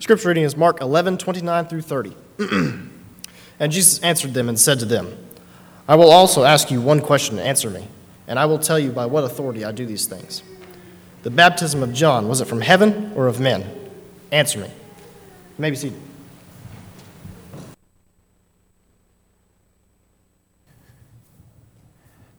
Scripture 0.00 0.28
reading 0.28 0.44
is 0.44 0.56
Mark 0.56 0.80
11, 0.80 1.18
29 1.18 1.66
through 1.66 1.82
30. 1.82 2.16
and 3.60 3.70
Jesus 3.70 3.98
answered 4.02 4.32
them 4.32 4.48
and 4.48 4.58
said 4.58 4.78
to 4.78 4.86
them, 4.86 5.14
I 5.86 5.94
will 5.94 6.10
also 6.10 6.42
ask 6.42 6.70
you 6.70 6.80
one 6.80 7.02
question 7.02 7.38
and 7.38 7.46
answer 7.46 7.68
me, 7.68 7.86
and 8.26 8.38
I 8.38 8.46
will 8.46 8.58
tell 8.58 8.78
you 8.78 8.92
by 8.92 9.04
what 9.04 9.24
authority 9.24 9.62
I 9.62 9.72
do 9.72 9.84
these 9.84 10.06
things. 10.06 10.42
The 11.22 11.28
baptism 11.28 11.82
of 11.82 11.92
John, 11.92 12.28
was 12.28 12.40
it 12.40 12.46
from 12.46 12.62
heaven 12.62 13.12
or 13.14 13.26
of 13.26 13.40
men? 13.40 13.90
Answer 14.32 14.60
me. 14.60 14.68
You 14.68 14.72
may 15.58 15.68
be 15.68 15.76
seated. 15.76 16.00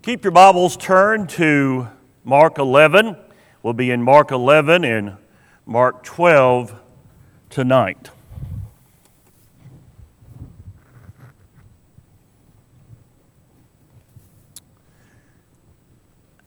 Keep 0.01 0.23
your 0.23 0.31
Bibles 0.31 0.77
turned 0.77 1.29
to 1.29 1.89
Mark 2.23 2.57
11. 2.57 3.15
We'll 3.61 3.73
be 3.73 3.91
in 3.91 4.01
Mark 4.01 4.31
11 4.31 4.83
and 4.83 5.17
Mark 5.67 6.01
12 6.03 6.81
tonight. 7.51 8.09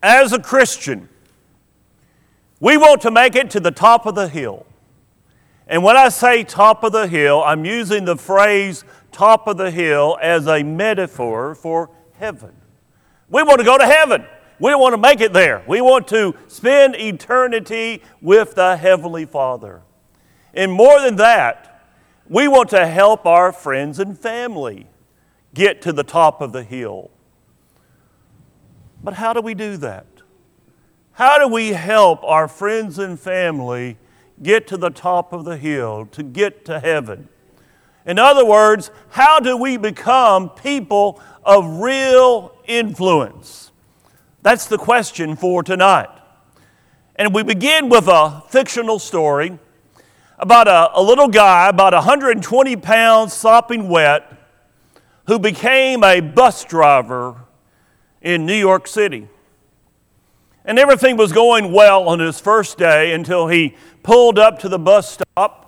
As 0.03 0.33
a 0.33 0.39
Christian, 0.39 1.09
we 2.59 2.77
want 2.77 3.01
to 3.03 3.11
make 3.11 3.35
it 3.35 3.49
to 3.51 3.59
the 3.59 3.71
top 3.71 4.05
of 4.05 4.15
the 4.15 4.27
hill. 4.27 4.65
And 5.67 5.83
when 5.83 5.95
I 5.95 6.09
say 6.09 6.43
top 6.43 6.83
of 6.83 6.91
the 6.91 7.07
hill, 7.07 7.41
I'm 7.43 7.65
using 7.65 8.05
the 8.05 8.15
phrase 8.15 8.83
top 9.11 9.47
of 9.47 9.57
the 9.57 9.71
hill 9.71 10.17
as 10.21 10.47
a 10.47 10.61
metaphor 10.61 11.55
for 11.55 11.89
heaven. 12.19 12.53
We 13.29 13.41
want 13.43 13.59
to 13.59 13.65
go 13.65 13.77
to 13.77 13.85
heaven. 13.85 14.25
We 14.59 14.73
want 14.75 14.93
to 14.93 14.97
make 14.97 15.21
it 15.21 15.33
there. 15.33 15.63
We 15.67 15.81
want 15.81 16.07
to 16.09 16.35
spend 16.47 16.95
eternity 16.95 18.03
with 18.21 18.55
the 18.55 18.77
Heavenly 18.77 19.25
Father. 19.25 19.81
And 20.55 20.71
more 20.71 21.01
than 21.01 21.17
that, 21.17 21.87
we 22.27 22.47
want 22.47 22.69
to 22.69 22.87
help 22.87 23.25
our 23.25 23.51
friends 23.51 23.99
and 23.99 24.17
family 24.17 24.87
get 25.53 25.81
to 25.83 25.93
the 25.93 26.03
top 26.03 26.41
of 26.41 26.53
the 26.53 26.63
hill. 26.63 27.11
But 29.03 29.15
how 29.15 29.33
do 29.33 29.41
we 29.41 29.53
do 29.53 29.77
that? 29.77 30.07
How 31.13 31.37
do 31.37 31.47
we 31.47 31.69
help 31.69 32.23
our 32.23 32.47
friends 32.47 32.97
and 32.97 33.19
family 33.19 33.97
get 34.41 34.67
to 34.67 34.77
the 34.77 34.89
top 34.89 35.31
of 35.31 35.45
the 35.45 35.57
hill, 35.57 36.07
to 36.11 36.23
get 36.23 36.65
to 36.65 36.79
heaven? 36.79 37.29
In 38.05 38.19
other 38.19 38.45
words, 38.45 38.91
how 39.09 39.39
do 39.39 39.55
we 39.55 39.77
become 39.77 40.49
people 40.49 41.21
of 41.43 41.79
real 41.79 42.57
influence? 42.65 43.71
That's 44.41 44.65
the 44.65 44.77
question 44.77 45.35
for 45.35 45.63
tonight. 45.63 46.09
And 47.15 47.33
we 47.33 47.43
begin 47.43 47.89
with 47.89 48.07
a 48.07 48.43
fictional 48.49 48.99
story 48.99 49.57
about 50.37 50.67
a, 50.67 50.99
a 50.99 51.01
little 51.01 51.27
guy, 51.27 51.69
about 51.69 51.93
120 51.93 52.75
pounds, 52.77 53.33
sopping 53.33 53.89
wet, 53.89 54.31
who 55.27 55.39
became 55.39 56.03
a 56.03 56.19
bus 56.19 56.63
driver 56.63 57.41
in 58.21 58.45
New 58.45 58.55
York 58.55 58.87
City. 58.87 59.27
And 60.65 60.79
everything 60.79 61.15
was 61.15 61.31
going 61.31 61.71
well 61.71 62.09
on 62.09 62.19
his 62.19 62.39
first 62.39 62.77
day 62.77 63.13
until 63.13 63.47
he 63.47 63.75
pulled 64.03 64.39
up 64.39 64.59
to 64.59 64.69
the 64.69 64.79
bus 64.79 65.11
stop 65.11 65.65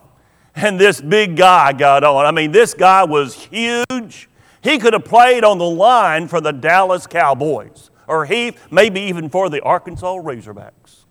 and 0.55 0.79
this 0.79 0.99
big 0.99 1.35
guy 1.35 1.71
got 1.71 2.03
on. 2.03 2.25
I 2.25 2.31
mean, 2.31 2.52
this 2.52 2.73
guy 2.73 3.03
was 3.03 3.35
huge. 3.35 4.27
He 4.61 4.79
could 4.79 4.93
have 4.93 5.05
played 5.05 5.43
on 5.43 5.59
the 5.59 5.69
line 5.69 6.27
for 6.27 6.41
the 6.41 6.52
Dallas 6.52 7.05
Cowboys, 7.05 7.91
or 8.07 8.25
he 8.25 8.55
maybe 8.71 9.02
even 9.02 9.29
for 9.29 9.49
the 9.49 9.61
Arkansas 9.61 10.15
Razorbacks. 10.15 11.05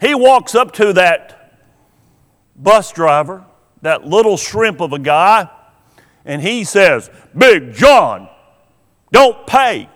He 0.00 0.14
walks 0.14 0.54
up 0.54 0.72
to 0.72 0.94
that 0.94 1.39
bus 2.62 2.92
driver, 2.92 3.44
that 3.82 4.06
little 4.06 4.36
shrimp 4.36 4.80
of 4.80 4.92
a 4.92 4.98
guy, 4.98 5.48
and 6.24 6.42
he 6.42 6.64
says, 6.64 7.10
Big 7.36 7.72
John, 7.72 8.28
don't 9.12 9.46
pay. 9.46 9.88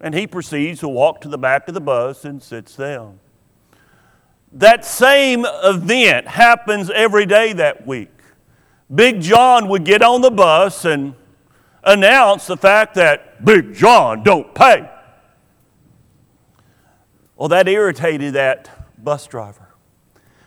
And 0.00 0.14
he 0.14 0.26
proceeds 0.26 0.80
to 0.80 0.88
walk 0.88 1.20
to 1.22 1.28
the 1.28 1.38
back 1.38 1.68
of 1.68 1.74
the 1.74 1.80
bus 1.80 2.24
and 2.24 2.42
sits 2.42 2.74
down. 2.76 3.20
That 4.52 4.84
same 4.84 5.44
event 5.46 6.26
happens 6.26 6.90
every 6.90 7.26
day 7.26 7.52
that 7.52 7.86
week. 7.86 8.10
Big 8.92 9.20
John 9.20 9.68
would 9.68 9.84
get 9.84 10.02
on 10.02 10.22
the 10.22 10.30
bus 10.30 10.84
and 10.84 11.14
announce 11.84 12.46
the 12.46 12.56
fact 12.56 12.94
that 12.94 13.44
Big 13.44 13.74
John 13.74 14.22
don't 14.22 14.54
pay. 14.54 14.90
Well, 17.36 17.48
that 17.48 17.68
irritated 17.68 18.34
that 18.34 18.68
bus 19.02 19.26
driver. 19.26 19.69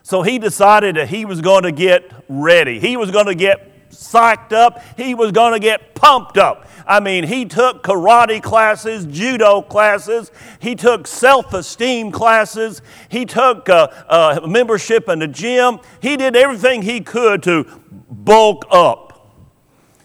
So 0.04 0.22
he 0.22 0.38
decided 0.38 0.98
that 0.98 1.08
he 1.08 1.24
was 1.24 1.42
going 1.42 1.64
to 1.64 1.72
get 1.72 2.12
ready. 2.28 2.80
He 2.80 2.98
was 2.98 3.10
going 3.10 3.26
to 3.28 3.36
get 3.36 3.90
psyched 3.90 4.52
up. 4.52 4.84
He 4.98 5.16
was 5.16 5.32
going 5.32 5.54
to 5.54 5.60
get 5.60 5.96
pumped 5.96 6.38
up. 6.38 6.68
I 6.86 7.00
mean, 7.00 7.24
he 7.24 7.46
took 7.46 7.84
karate 7.84 8.44
classes, 8.44 9.06
judo 9.06 9.62
classes, 9.62 10.32
he 10.60 10.76
took 10.76 11.08
self 11.08 11.54
esteem 11.54 12.12
classes, 12.12 12.82
he 13.08 13.26
took 13.26 13.70
uh, 13.70 13.88
uh, 14.10 14.46
membership 14.46 15.08
in 15.08 15.20
the 15.20 15.28
gym. 15.28 15.80
He 16.02 16.18
did 16.18 16.36
everything 16.36 16.82
he 16.82 17.00
could 17.00 17.42
to 17.44 17.66
bulk 18.12 18.66
up. 18.70 19.32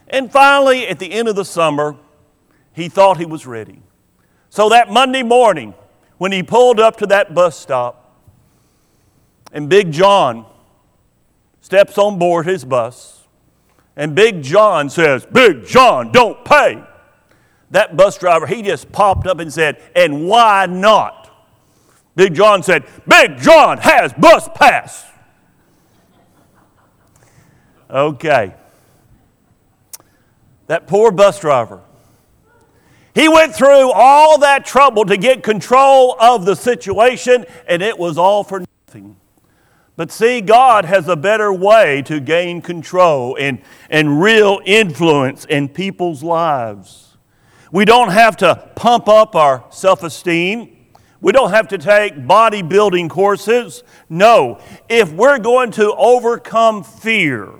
And 0.06 0.30
finally, 0.30 0.86
at 0.86 1.00
the 1.00 1.10
end 1.10 1.26
of 1.26 1.34
the 1.34 1.44
summer, 1.44 1.96
he 2.72 2.88
thought 2.88 3.18
he 3.18 3.26
was 3.26 3.44
ready. 3.44 3.82
So 4.48 4.68
that 4.68 4.90
Monday 4.90 5.24
morning, 5.24 5.74
when 6.18 6.30
he 6.30 6.44
pulled 6.44 6.78
up 6.78 6.96
to 6.98 7.06
that 7.06 7.34
bus 7.34 7.58
stop, 7.58 8.07
and 9.52 9.68
Big 9.68 9.92
John 9.92 10.46
steps 11.60 11.98
on 11.98 12.18
board 12.18 12.46
his 12.46 12.64
bus, 12.64 13.26
and 13.96 14.14
Big 14.14 14.42
John 14.42 14.90
says, 14.90 15.26
Big 15.26 15.66
John, 15.66 16.12
don't 16.12 16.44
pay. 16.44 16.82
That 17.70 17.96
bus 17.96 18.16
driver, 18.16 18.46
he 18.46 18.62
just 18.62 18.90
popped 18.92 19.26
up 19.26 19.40
and 19.40 19.52
said, 19.52 19.82
And 19.94 20.26
why 20.26 20.66
not? 20.66 21.30
Big 22.16 22.34
John 22.34 22.62
said, 22.62 22.84
Big 23.06 23.38
John 23.38 23.78
has 23.78 24.12
bus 24.14 24.48
pass. 24.54 25.04
Okay. 27.90 28.54
That 30.66 30.86
poor 30.86 31.10
bus 31.10 31.40
driver. 31.40 31.80
He 33.14 33.28
went 33.28 33.54
through 33.54 33.90
all 33.90 34.38
that 34.38 34.64
trouble 34.64 35.04
to 35.06 35.16
get 35.16 35.42
control 35.42 36.14
of 36.20 36.44
the 36.44 36.54
situation, 36.54 37.46
and 37.66 37.82
it 37.82 37.98
was 37.98 38.16
all 38.16 38.44
for 38.44 38.62
nothing. 38.86 39.16
But 39.98 40.12
see, 40.12 40.40
God 40.40 40.84
has 40.84 41.08
a 41.08 41.16
better 41.16 41.52
way 41.52 42.02
to 42.02 42.20
gain 42.20 42.62
control 42.62 43.36
and, 43.36 43.60
and 43.90 44.22
real 44.22 44.60
influence 44.64 45.44
in 45.44 45.68
people's 45.68 46.22
lives. 46.22 47.16
We 47.72 47.84
don't 47.84 48.10
have 48.10 48.36
to 48.36 48.70
pump 48.76 49.08
up 49.08 49.34
our 49.34 49.64
self 49.70 50.04
esteem. 50.04 50.86
We 51.20 51.32
don't 51.32 51.50
have 51.50 51.66
to 51.68 51.78
take 51.78 52.14
bodybuilding 52.14 53.10
courses. 53.10 53.82
No, 54.08 54.60
if 54.88 55.10
we're 55.12 55.40
going 55.40 55.72
to 55.72 55.92
overcome 55.94 56.84
fear, 56.84 57.54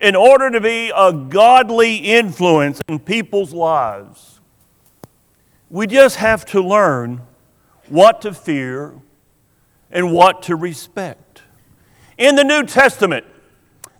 in 0.00 0.14
order 0.14 0.52
to 0.52 0.60
be 0.60 0.92
a 0.94 1.12
godly 1.12 1.96
influence 1.96 2.80
in 2.86 3.00
people's 3.00 3.52
lives, 3.52 4.38
we 5.68 5.88
just 5.88 6.14
have 6.14 6.44
to 6.46 6.62
learn 6.62 7.22
what 7.88 8.20
to 8.20 8.32
fear 8.32 8.94
and 9.90 10.12
what 10.12 10.42
to 10.42 10.54
respect. 10.54 11.29
In 12.20 12.36
the 12.36 12.44
New 12.44 12.64
Testament, 12.64 13.24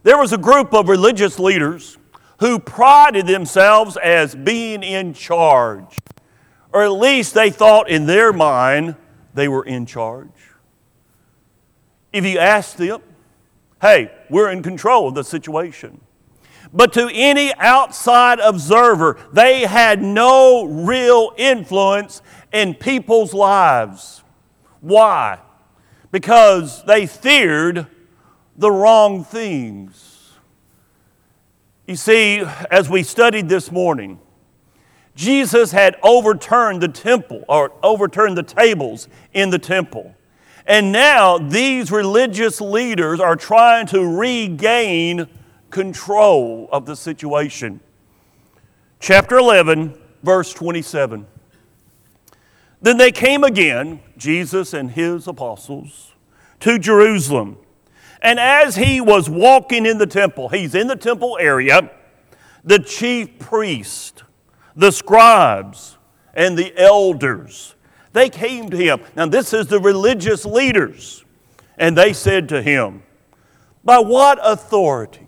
there 0.03 0.19
was 0.19 0.35
a 0.35 0.37
group 0.37 0.75
of 0.75 0.91
religious 0.91 1.39
leaders 1.39 1.97
who 2.39 2.59
prided 2.59 3.27
themselves 3.27 3.97
as 3.97 4.35
being 4.35 4.83
in 4.83 5.15
charge, 5.15 5.97
or 6.71 6.85
at 6.85 6.93
least 6.93 7.33
they 7.33 7.49
thought 7.49 7.89
in 7.89 8.05
their 8.05 8.31
mind 8.31 8.97
they 9.33 9.49
were 9.49 9.65
in 9.65 9.87
charge. 9.87 10.29
If 12.13 12.27
you 12.27 12.39
asked 12.39 12.77
them, 12.77 13.01
hey, 13.81 14.13
we're 14.29 14.51
in 14.51 14.63
control 14.63 15.09
of 15.09 15.15
the 15.15 15.25
situation. 15.25 15.99
But 16.75 16.93
to 16.93 17.09
any 17.11 17.55
outside 17.55 18.39
observer, 18.39 19.17
they 19.33 19.63
had 19.63 20.03
no 20.03 20.65
real 20.67 21.33
influence 21.39 22.21
in 22.53 22.75
people's 22.75 23.33
lives. 23.33 24.23
Why? 24.83 25.39
Because 26.11 26.85
they 26.85 27.07
feared 27.07 27.87
the 28.61 28.71
wrong 28.71 29.25
things. 29.25 30.35
You 31.87 31.97
see, 31.97 32.45
as 32.71 32.91
we 32.91 33.03
studied 33.03 33.49
this 33.49 33.73
morning, 33.73 34.21
Jesus 35.17 35.73
had 35.73 35.97
overturned 36.03 36.83
the 36.83 36.89
temple 36.89 37.43
or 37.49 37.73
overturned 37.83 38.37
the 38.37 38.43
tables 38.43 39.09
in 39.33 39.49
the 39.49 39.59
temple. 39.59 40.15
And 40.67 40.93
now 40.93 41.39
these 41.39 41.91
religious 41.91 42.61
leaders 42.61 43.19
are 43.19 43.35
trying 43.35 43.87
to 43.89 44.07
regain 44.07 45.27
control 45.71 46.69
of 46.71 46.85
the 46.85 46.97
situation. 46.97 47.81
Chapter 49.01 49.39
11, 49.39 49.99
verse 50.23 50.53
27. 50.53 51.27
Then 52.83 52.99
they 52.99 53.11
came 53.11 53.43
again, 53.43 54.01
Jesus 54.19 54.75
and 54.75 54.91
his 54.91 55.27
apostles, 55.27 56.13
to 56.61 56.79
Jerusalem 56.79 57.57
And 58.23 58.39
as 58.39 58.77
he 58.77 59.01
was 59.01 59.31
walking 59.31 59.87
in 59.87 59.99
the 59.99 60.07
temple, 60.07 60.49
he's 60.49 60.75
in 60.75 60.87
the 60.87 60.97
temple 60.97 61.39
area, 61.41 61.91
the 62.63 62.79
chief 62.79 63.39
priest, 63.39 64.25
the 64.77 64.91
scribes, 64.91 65.97
and 66.35 66.57
the 66.59 66.77
elders, 66.79 67.75
they 68.13 68.29
came 68.29 68.71
to 68.71 68.77
him. 68.77 69.01
Now, 69.17 69.27
this 69.27 69.53
is 69.53 69.69
the 69.69 69.81
religious 69.81 70.45
leaders. 70.45 71.25
And 71.79 71.97
they 71.97 72.13
said 72.13 72.49
to 72.51 72.61
him, 72.61 73.03
By 73.85 73.99
what 73.99 74.39
authority? 74.43 75.27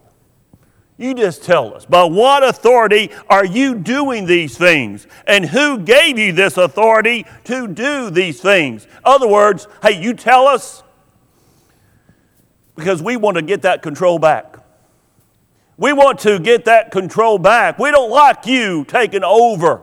You 0.99 1.15
just 1.15 1.43
tell 1.43 1.75
us. 1.75 1.87
By 1.87 2.05
what 2.05 2.44
authority 2.44 3.11
are 3.29 3.44
you 3.44 3.75
doing 3.75 4.27
these 4.27 4.56
things? 4.56 5.06
And 5.27 5.47
who 5.47 5.79
gave 5.79 6.19
you 6.19 6.33
this 6.33 6.56
authority 6.56 7.27
to 7.44 7.67
do 7.67 8.11
these 8.11 8.41
things? 8.41 8.87
Other 9.03 9.27
words, 9.27 9.67
hey, 9.83 10.00
you 10.00 10.15
tell 10.15 10.47
us 10.47 10.83
because 12.75 13.03
we 13.03 13.17
want 13.17 13.37
to 13.37 13.43
get 13.43 13.63
that 13.63 13.83
control 13.83 14.19
back. 14.19 14.57
We 15.77 15.93
want 15.93 16.21
to 16.21 16.39
get 16.39 16.67
that 16.67 16.91
control 16.91 17.39
back. 17.39 17.79
We 17.79 17.91
don't 17.91 18.11
like 18.11 18.47
you 18.47 18.85
taking 18.85 19.25
over. 19.25 19.83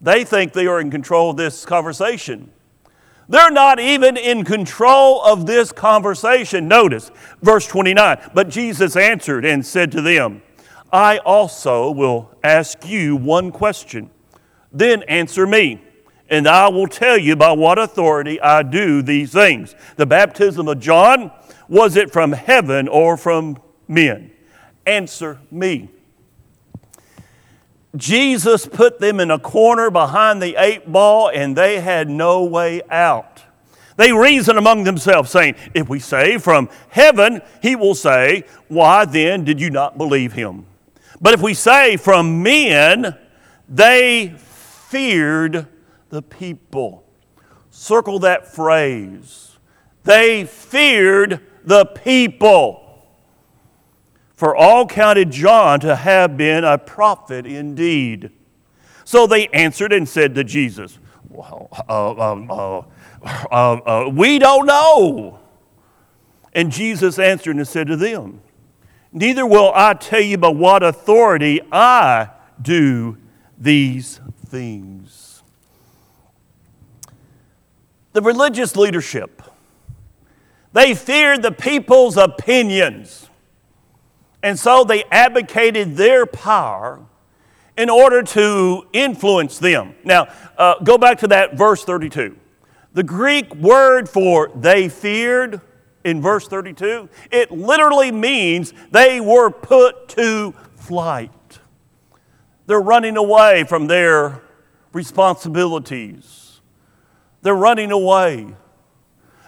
They 0.00 0.24
think 0.24 0.52
they 0.52 0.66
are 0.66 0.80
in 0.80 0.90
control 0.90 1.30
of 1.30 1.36
this 1.36 1.64
conversation. 1.64 2.50
They're 3.28 3.50
not 3.50 3.80
even 3.80 4.16
in 4.16 4.44
control 4.44 5.22
of 5.22 5.46
this 5.46 5.72
conversation. 5.72 6.68
Notice 6.68 7.10
verse 7.40 7.66
29. 7.66 8.30
But 8.34 8.48
Jesus 8.48 8.96
answered 8.96 9.44
and 9.44 9.64
said 9.64 9.92
to 9.92 10.02
them, 10.02 10.42
I 10.92 11.18
also 11.18 11.90
will 11.90 12.30
ask 12.42 12.86
you 12.86 13.16
one 13.16 13.50
question. 13.50 14.10
Then 14.72 15.02
answer 15.04 15.46
me, 15.46 15.80
and 16.30 16.48
I 16.48 16.68
will 16.68 16.86
tell 16.86 17.18
you 17.18 17.36
by 17.36 17.52
what 17.52 17.78
authority 17.78 18.40
I 18.40 18.62
do 18.62 19.02
these 19.02 19.32
things. 19.32 19.74
The 19.96 20.06
baptism 20.06 20.68
of 20.68 20.80
John, 20.80 21.30
was 21.68 21.96
it 21.96 22.12
from 22.12 22.32
heaven 22.32 22.88
or 22.88 23.16
from 23.16 23.58
men? 23.88 24.30
Answer 24.86 25.40
me. 25.50 25.90
Jesus 27.96 28.66
put 28.66 28.98
them 28.98 29.20
in 29.20 29.30
a 29.30 29.38
corner 29.38 29.90
behind 29.90 30.42
the 30.42 30.56
eight 30.56 30.90
ball, 30.90 31.30
and 31.32 31.54
they 31.54 31.80
had 31.80 32.08
no 32.08 32.42
way 32.44 32.82
out. 32.90 33.42
They 33.96 34.12
reason 34.12 34.56
among 34.58 34.82
themselves, 34.82 35.30
saying, 35.30 35.54
If 35.74 35.88
we 35.88 36.00
say 36.00 36.38
from 36.38 36.68
heaven, 36.88 37.40
he 37.62 37.76
will 37.76 37.94
say, 37.94 38.44
Why 38.66 39.04
then 39.04 39.44
did 39.44 39.60
you 39.60 39.70
not 39.70 39.96
believe 39.96 40.32
him? 40.32 40.66
But 41.20 41.34
if 41.34 41.40
we 41.40 41.54
say 41.54 41.96
from 41.96 42.42
men, 42.42 43.16
they 43.68 44.34
feared 44.36 45.68
the 46.14 46.22
people. 46.22 47.04
Circle 47.70 48.20
that 48.20 48.46
phrase. 48.46 49.58
They 50.04 50.44
feared 50.44 51.40
the 51.64 51.84
people. 51.84 53.04
For 54.36 54.54
all 54.54 54.86
counted 54.86 55.32
John 55.32 55.80
to 55.80 55.96
have 55.96 56.36
been 56.36 56.62
a 56.62 56.78
prophet 56.78 57.46
indeed. 57.46 58.30
So 59.04 59.26
they 59.26 59.48
answered 59.48 59.92
and 59.92 60.08
said 60.08 60.36
to 60.36 60.44
Jesus, 60.44 61.00
well, 61.28 61.68
uh, 61.88 62.32
um, 62.32 62.48
uh, 62.48 62.82
uh, 63.50 63.52
uh, 63.52 64.08
We 64.10 64.38
don't 64.38 64.66
know. 64.66 65.40
And 66.52 66.70
Jesus 66.70 67.18
answered 67.18 67.56
and 67.56 67.66
said 67.66 67.88
to 67.88 67.96
them, 67.96 68.40
Neither 69.12 69.44
will 69.44 69.72
I 69.74 69.94
tell 69.94 70.20
you 70.20 70.38
by 70.38 70.48
what 70.48 70.84
authority 70.84 71.60
I 71.72 72.28
do 72.62 73.18
these 73.58 74.20
things. 74.46 75.23
The 78.14 78.22
religious 78.22 78.76
leadership, 78.76 79.42
they 80.72 80.94
feared 80.94 81.42
the 81.42 81.52
people's 81.52 82.16
opinions. 82.16 83.28
And 84.40 84.58
so 84.58 84.84
they 84.84 85.04
advocated 85.10 85.96
their 85.96 86.24
power 86.24 87.00
in 87.76 87.90
order 87.90 88.22
to 88.22 88.86
influence 88.92 89.58
them. 89.58 89.96
Now, 90.04 90.28
uh, 90.56 90.78
go 90.78 90.96
back 90.96 91.18
to 91.18 91.28
that 91.28 91.58
verse 91.58 91.84
32. 91.84 92.36
The 92.92 93.02
Greek 93.02 93.52
word 93.56 94.08
for 94.08 94.50
they 94.54 94.88
feared 94.88 95.60
in 96.04 96.22
verse 96.22 96.46
32, 96.46 97.08
it 97.32 97.50
literally 97.50 98.12
means 98.12 98.72
they 98.90 99.20
were 99.20 99.50
put 99.50 100.08
to 100.10 100.54
flight. 100.76 101.58
They're 102.66 102.80
running 102.80 103.16
away 103.16 103.64
from 103.64 103.88
their 103.88 104.40
responsibilities. 104.92 106.43
They're 107.44 107.54
running 107.54 107.92
away. 107.92 108.56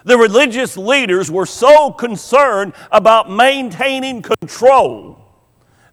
The 0.05 0.19
religious 0.19 0.77
leaders 0.77 1.31
were 1.31 1.47
so 1.47 1.91
concerned 1.91 2.75
about 2.93 3.31
maintaining 3.31 4.21
control 4.21 5.19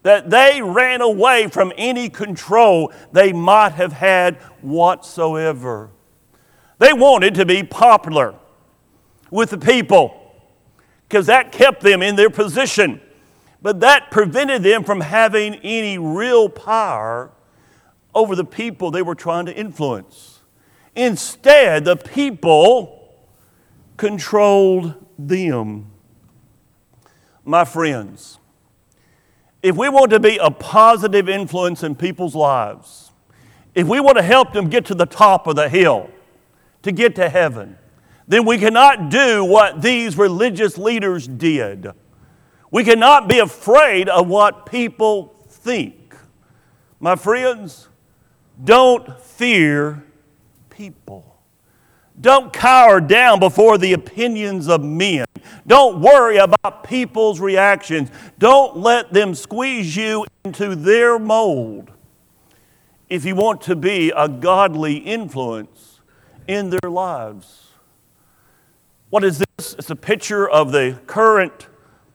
that 0.03 0.29
they 0.29 0.61
ran 0.61 0.99
away 0.99 1.47
from 1.47 1.71
any 1.77 2.09
control 2.09 2.91
they 3.13 3.31
might 3.31 3.71
have 3.71 3.93
had 3.93 4.35
whatsoever. 4.61 5.91
They 6.77 6.91
wanted 6.91 7.35
to 7.35 7.45
be 7.45 7.63
popular 7.63 8.35
with 9.31 9.51
the 9.51 9.57
people 9.57 10.35
because 11.07 11.27
that 11.27 11.53
kept 11.53 11.81
them 11.81 12.01
in 12.01 12.17
their 12.17 12.29
position. 12.29 12.99
But 13.61 13.79
that 13.79 14.11
prevented 14.11 14.61
them 14.61 14.83
from 14.83 14.99
having 14.99 15.55
any 15.55 15.97
real 15.97 16.49
power 16.49 17.31
over 18.13 18.35
the 18.35 18.43
people 18.43 18.91
they 18.91 19.01
were 19.01 19.15
trying 19.15 19.45
to 19.45 19.55
influence. 19.55 20.32
Instead, 20.95 21.85
the 21.85 21.95
people 21.95 23.13
controlled 23.97 24.93
them. 25.17 25.91
My 27.45 27.65
friends, 27.65 28.39
if 29.61 29.75
we 29.75 29.89
want 29.89 30.11
to 30.11 30.19
be 30.19 30.37
a 30.37 30.51
positive 30.51 31.27
influence 31.27 31.83
in 31.83 31.95
people's 31.95 32.35
lives, 32.35 33.11
if 33.73 33.87
we 33.87 33.99
want 33.99 34.17
to 34.17 34.23
help 34.23 34.53
them 34.53 34.69
get 34.69 34.85
to 34.85 34.95
the 34.95 35.05
top 35.05 35.47
of 35.47 35.55
the 35.55 35.67
hill, 35.67 36.09
to 36.83 36.91
get 36.91 37.15
to 37.15 37.29
heaven, 37.29 37.77
then 38.27 38.45
we 38.45 38.57
cannot 38.57 39.09
do 39.09 39.43
what 39.43 39.81
these 39.81 40.17
religious 40.17 40.77
leaders 40.77 41.27
did. 41.27 41.87
We 42.71 42.83
cannot 42.83 43.27
be 43.27 43.39
afraid 43.39 44.09
of 44.09 44.27
what 44.27 44.65
people 44.65 45.35
think. 45.49 46.15
My 46.99 47.15
friends, 47.15 47.87
don't 48.63 49.19
fear 49.19 50.03
people. 50.75 51.37
Don't 52.19 52.53
cower 52.53 53.01
down 53.01 53.39
before 53.39 53.77
the 53.77 53.93
opinions 53.93 54.67
of 54.67 54.83
men. 54.83 55.25
Don't 55.65 55.99
worry 55.99 56.37
about 56.37 56.83
people's 56.83 57.39
reactions. 57.39 58.09
Don't 58.37 58.77
let 58.77 59.11
them 59.11 59.33
squeeze 59.33 59.95
you 59.95 60.25
into 60.43 60.75
their 60.75 61.17
mold 61.17 61.91
if 63.09 63.25
you 63.25 63.35
want 63.35 63.61
to 63.61 63.75
be 63.75 64.11
a 64.15 64.27
godly 64.27 64.97
influence 64.97 66.01
in 66.47 66.69
their 66.69 66.89
lives. 66.89 67.69
What 69.09 69.23
is 69.23 69.39
this? 69.39 69.75
It's 69.77 69.89
a 69.89 69.95
picture 69.95 70.49
of 70.49 70.71
the 70.71 70.99
current 71.07 71.67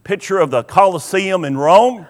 picture 0.05 0.39
of 0.39 0.51
the 0.51 0.65
Colosseum 0.65 1.45
in 1.45 1.57
Rome. 1.57 2.07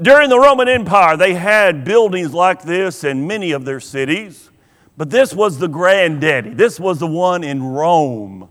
During 0.00 0.28
the 0.28 0.38
Roman 0.38 0.68
Empire, 0.68 1.16
they 1.16 1.34
had 1.34 1.84
buildings 1.84 2.34
like 2.34 2.62
this 2.62 3.02
in 3.02 3.26
many 3.26 3.52
of 3.52 3.64
their 3.64 3.80
cities. 3.80 4.50
But 4.96 5.10
this 5.10 5.34
was 5.34 5.58
the 5.58 5.68
granddaddy. 5.68 6.50
This 6.50 6.80
was 6.80 6.98
the 6.98 7.06
one 7.06 7.44
in 7.44 7.62
Rome. 7.62 8.48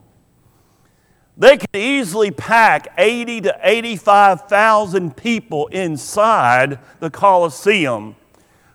They 1.38 1.58
could 1.58 1.75
easily 1.75 2.32
pack 2.32 2.94
80 2.98 3.42
to 3.42 3.60
85,000 3.62 5.18
people 5.18 5.68
inside 5.68 6.80
the 7.00 7.10
Colosseum 7.10 8.16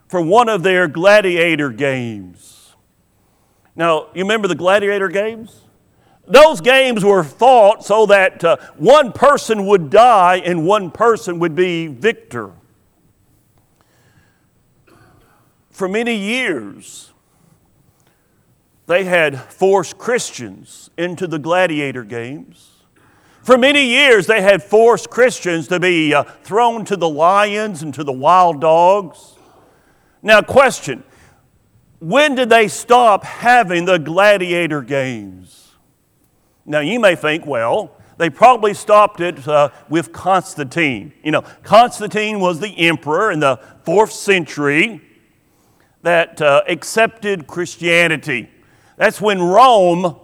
for 0.08 0.20
one 0.20 0.48
of 0.48 0.62
their 0.62 0.88
gladiator 0.88 1.70
games. 1.70 2.74
Now, 3.76 4.08
you 4.14 4.24
remember 4.24 4.48
the 4.48 4.56
gladiator 4.56 5.08
games? 5.08 5.62
Those 6.26 6.60
games 6.60 7.04
were 7.04 7.24
fought 7.24 7.84
so 7.84 8.06
that 8.06 8.44
uh, 8.44 8.56
one 8.76 9.12
person 9.12 9.66
would 9.66 9.88
die 9.88 10.36
and 10.44 10.66
one 10.66 10.90
person 10.90 11.38
would 11.38 11.54
be 11.54 11.86
victor. 11.86 12.52
For 15.70 15.88
many 15.88 16.14
years, 16.14 17.09
they 18.90 19.04
had 19.04 19.38
forced 19.38 19.98
Christians 19.98 20.90
into 20.98 21.28
the 21.28 21.38
gladiator 21.38 22.02
games. 22.02 22.70
For 23.40 23.56
many 23.56 23.86
years, 23.86 24.26
they 24.26 24.42
had 24.42 24.64
forced 24.64 25.10
Christians 25.10 25.68
to 25.68 25.78
be 25.78 26.12
uh, 26.12 26.24
thrown 26.24 26.84
to 26.86 26.96
the 26.96 27.08
lions 27.08 27.84
and 27.84 27.94
to 27.94 28.02
the 28.02 28.12
wild 28.12 28.60
dogs. 28.60 29.36
Now, 30.22 30.42
question 30.42 31.04
when 32.00 32.34
did 32.34 32.48
they 32.48 32.66
stop 32.66 33.22
having 33.22 33.84
the 33.84 33.98
gladiator 33.98 34.82
games? 34.82 35.68
Now, 36.66 36.80
you 36.80 36.98
may 36.98 37.14
think, 37.14 37.46
well, 37.46 37.92
they 38.16 38.28
probably 38.28 38.74
stopped 38.74 39.20
it 39.20 39.46
uh, 39.46 39.68
with 39.88 40.10
Constantine. 40.10 41.12
You 41.22 41.30
know, 41.30 41.42
Constantine 41.62 42.40
was 42.40 42.58
the 42.58 42.76
emperor 42.76 43.30
in 43.30 43.38
the 43.38 43.60
fourth 43.84 44.10
century 44.10 45.00
that 46.02 46.42
uh, 46.42 46.62
accepted 46.66 47.46
Christianity. 47.46 48.50
That's 49.00 49.18
when 49.18 49.40
Rome 49.40 50.20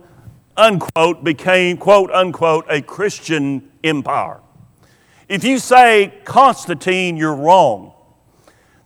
unquote, 0.54 1.24
became, 1.24 1.78
quote 1.78 2.10
unquote, 2.10 2.66
a 2.68 2.82
Christian 2.82 3.70
empire. 3.82 4.40
If 5.30 5.44
you 5.44 5.58
say 5.58 6.12
Constantine, 6.26 7.16
you're 7.16 7.34
wrong. 7.34 7.94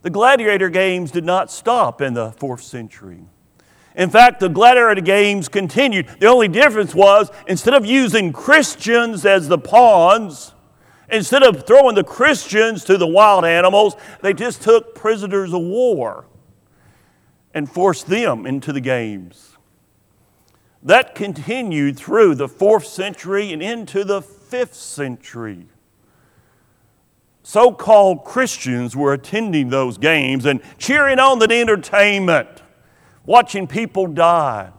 The 0.01 0.09
gladiator 0.09 0.69
games 0.69 1.11
did 1.11 1.25
not 1.25 1.51
stop 1.51 1.99
in 1.99 2.13
the 2.13 2.31
fourth 2.31 2.63
century. 2.63 3.25
In 3.93 4.09
fact, 4.09 4.39
the 4.39 4.47
gladiator 4.47 5.01
games 5.01 5.49
continued. 5.49 6.07
The 6.21 6.27
only 6.27 6.47
difference 6.47 6.95
was 6.95 7.29
instead 7.45 7.73
of 7.73 7.85
using 7.85 8.31
Christians 8.31 9.25
as 9.25 9.49
the 9.49 9.57
pawns, 9.57 10.53
instead 11.09 11.43
of 11.43 11.67
throwing 11.67 11.95
the 11.95 12.03
Christians 12.05 12.85
to 12.85 12.97
the 12.97 13.07
wild 13.07 13.43
animals, 13.43 13.97
they 14.21 14.33
just 14.33 14.61
took 14.61 14.95
prisoners 14.95 15.53
of 15.53 15.59
war 15.59 16.27
and 17.53 17.69
forced 17.69 18.07
them 18.07 18.45
into 18.45 18.71
the 18.71 18.79
games. 18.79 19.50
That 20.83 21.13
continued 21.13 21.97
through 21.97 22.35
the 22.35 22.47
fourth 22.47 22.87
century 22.87 23.53
and 23.53 23.61
into 23.61 24.03
the 24.03 24.21
fifth 24.21 24.73
century. 24.73 25.67
So 27.43 27.71
called 27.71 28.23
Christians 28.23 28.95
were 28.95 29.13
attending 29.13 29.69
those 29.69 29.97
games 29.97 30.45
and 30.45 30.61
cheering 30.77 31.19
on 31.19 31.39
the 31.39 31.51
entertainment, 31.51 32.47
watching 33.25 33.67
people 33.67 34.07
die. 34.07 34.71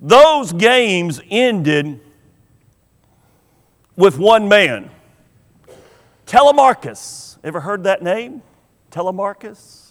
Those 0.00 0.52
games 0.52 1.20
ended 1.30 2.00
with 3.96 4.18
one 4.18 4.48
man, 4.48 4.90
Telemachus. 6.26 7.38
Ever 7.42 7.60
heard 7.60 7.84
that 7.84 8.02
name? 8.02 8.42
Telemachus? 8.90 9.85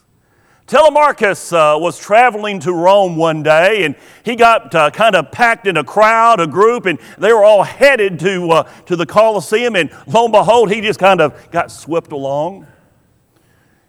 Telemachus 0.68 1.54
uh, 1.54 1.78
was 1.80 2.00
traveling 2.00 2.60
to 2.62 2.74
Rome 2.74 3.18
one 3.18 3.44
day 3.44 3.86
and 3.86 3.96
he 4.24 4.36
got 4.36 4.74
uh, 4.74 4.90
kind 4.90 5.16
of 5.16 5.32
packed 5.32 5.68
in 5.68 5.78
a 5.78 5.84
crowd, 5.84 6.40
a 6.40 6.48
group, 6.48 6.88
and 6.88 6.98
they 7.20 7.32
were 7.32 7.44
all 7.44 7.62
headed 7.62 8.20
to, 8.22 8.50
uh, 8.50 8.64
to 8.88 8.96
the 8.96 9.06
Colosseum. 9.06 9.76
And 9.76 9.92
lo 10.08 10.26
and 10.26 10.32
behold, 10.32 10.72
he 10.72 10.82
just 10.82 11.00
kind 11.00 11.22
of 11.22 11.52
got 11.52 11.72
swept 11.72 12.12
along. 12.12 12.66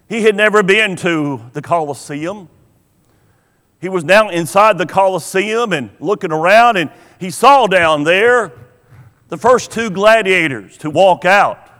He 0.07 0.23
had 0.23 0.37
never 0.37 0.63
been 0.63 0.97
to 0.97 1.41
the 1.55 1.63
Colosseum. 1.63 2.51
He 3.81 3.89
was 3.89 4.05
now 4.05 4.29
inside 4.29 4.77
the 4.77 4.87
Colosseum 4.87 5.73
and 5.73 5.91
looking 5.99 6.31
around, 6.31 6.77
and 6.77 6.91
he 7.19 7.31
saw 7.31 7.67
down 7.67 8.05
there 8.05 8.53
the 9.29 9.39
first 9.39 9.71
two 9.71 9.89
gladiators 9.89 10.77
to 10.79 10.91
walk 10.91 11.25
out. 11.25 11.71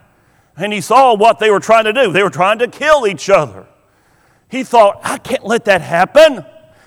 And 0.57 0.73
he 0.73 0.81
saw 0.81 1.15
what 1.15 1.39
they 1.39 1.51
were 1.51 1.61
trying 1.61 1.85
to 1.85 1.93
do. 1.93 2.13
They 2.13 2.23
were 2.23 2.31
trying 2.31 2.61
to 2.61 2.69
kill 2.69 3.07
each 3.07 3.29
other. 3.29 3.67
He 4.49 4.63
thought, 4.65 5.01
I 5.03 5.19
can't 5.19 5.45
let 5.45 5.65
that 5.65 5.81
happen. 5.81 6.45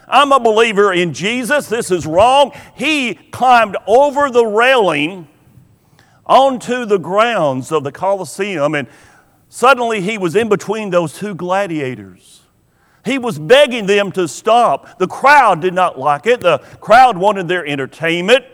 I'm 0.07 0.31
a 0.31 0.39
believer 0.39 0.91
in 0.91 1.13
Jesus. 1.13 1.67
This 1.67 1.91
is 1.91 2.05
wrong. 2.05 2.51
He 2.75 3.13
climbed 3.13 3.77
over 3.85 4.31
the 4.31 4.45
railing 4.45 5.27
onto 6.25 6.85
the 6.85 6.97
grounds 6.97 7.71
of 7.71 7.83
the 7.83 7.91
Colosseum, 7.91 8.75
and 8.75 8.87
suddenly 9.49 10.01
he 10.01 10.17
was 10.17 10.35
in 10.35 10.49
between 10.49 10.89
those 10.89 11.13
two 11.13 11.35
gladiators. 11.35 12.41
He 13.05 13.17
was 13.17 13.39
begging 13.39 13.85
them 13.85 14.11
to 14.13 14.27
stop. 14.27 14.99
The 14.99 15.07
crowd 15.07 15.61
did 15.61 15.73
not 15.73 15.97
like 15.97 16.27
it. 16.27 16.41
The 16.41 16.59
crowd 16.79 17.17
wanted 17.17 17.47
their 17.47 17.65
entertainment. 17.65 18.45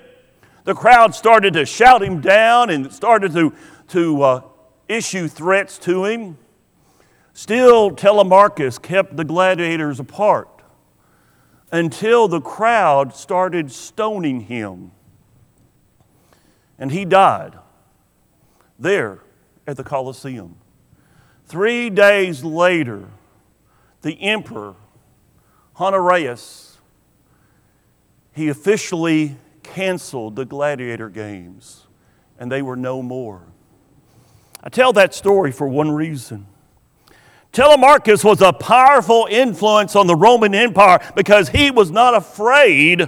The 0.63 0.74
crowd 0.74 1.13
started 1.13 1.53
to 1.53 1.65
shout 1.65 2.01
him 2.01 2.21
down 2.21 2.69
and 2.69 2.91
started 2.91 3.33
to, 3.33 3.53
to 3.89 4.21
uh, 4.24 4.41
issue 4.88 5.27
threats 5.27 5.77
to 5.79 6.05
him. 6.05 6.38
Still, 7.36 7.92
Telemachus 7.92 8.80
kept 8.80 9.18
the 9.18 9.25
gladiators 9.25 10.00
apart 10.00 10.48
until 11.70 12.30
the 12.30 12.39
crowd 12.39 13.13
started 13.13 13.74
stoning 13.74 14.39
him. 14.39 14.92
And 16.80 16.94
he 16.94 17.04
died 17.04 17.56
there 18.80 19.20
at 19.68 19.75
the 19.75 19.84
Colosseum. 19.84 20.56
Three 21.46 21.89
days 21.89 22.42
later, 22.46 23.04
the 24.01 24.13
emperor, 24.24 24.75
Honorius, 25.77 26.77
he 28.32 28.48
officially 28.48 29.36
canceled 29.62 30.38
the 30.38 30.46
gladiator 30.46 31.10
games, 31.10 31.86
and 32.39 32.50
they 32.50 32.62
were 32.62 32.77
no 32.77 33.01
more. 33.01 33.42
I 34.63 34.70
tell 34.70 34.94
that 34.94 35.13
story 35.13 35.51
for 35.51 35.68
one 35.68 35.92
reason. 35.92 36.48
Telemachus 37.55 38.21
was 38.21 38.41
a 38.41 38.51
powerful 38.51 39.29
influence 39.31 39.95
on 39.95 40.07
the 40.07 40.15
Roman 40.15 40.53
Empire 40.53 41.00
because 41.15 41.47
he 41.47 41.71
was 41.71 41.89
not 41.89 42.13
afraid. 42.13 43.07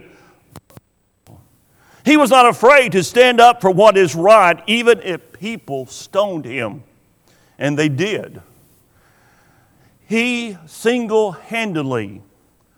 He 2.05 2.15
was 2.15 2.29
not 2.29 2.45
afraid 2.45 2.93
to 2.93 3.03
stand 3.03 3.41
up 3.41 3.59
for 3.59 3.69
what 3.69 3.97
is 3.97 4.15
right, 4.15 4.63
even 4.65 5.01
if 5.01 5.33
people 5.33 5.85
stoned 5.85 6.45
him. 6.45 6.85
And 7.59 7.77
they 7.77 7.89
did. 7.89 8.41
He 10.07 10.57
single 10.65 11.33
handedly 11.33 12.21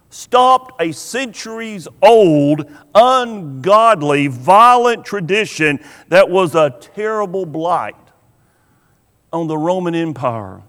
stopped 0.10 0.82
a 0.82 0.92
centuries 0.92 1.88
old, 2.02 2.66
ungodly, 2.96 4.26
violent 4.26 5.06
tradition 5.06 5.80
that 6.08 6.32
was 6.32 6.56
a 6.56 6.72
terrible 6.82 7.46
blight 7.46 7.96
on 9.32 9.46
the 9.46 9.56
Roman 9.56 9.94
Empire. 9.94 10.64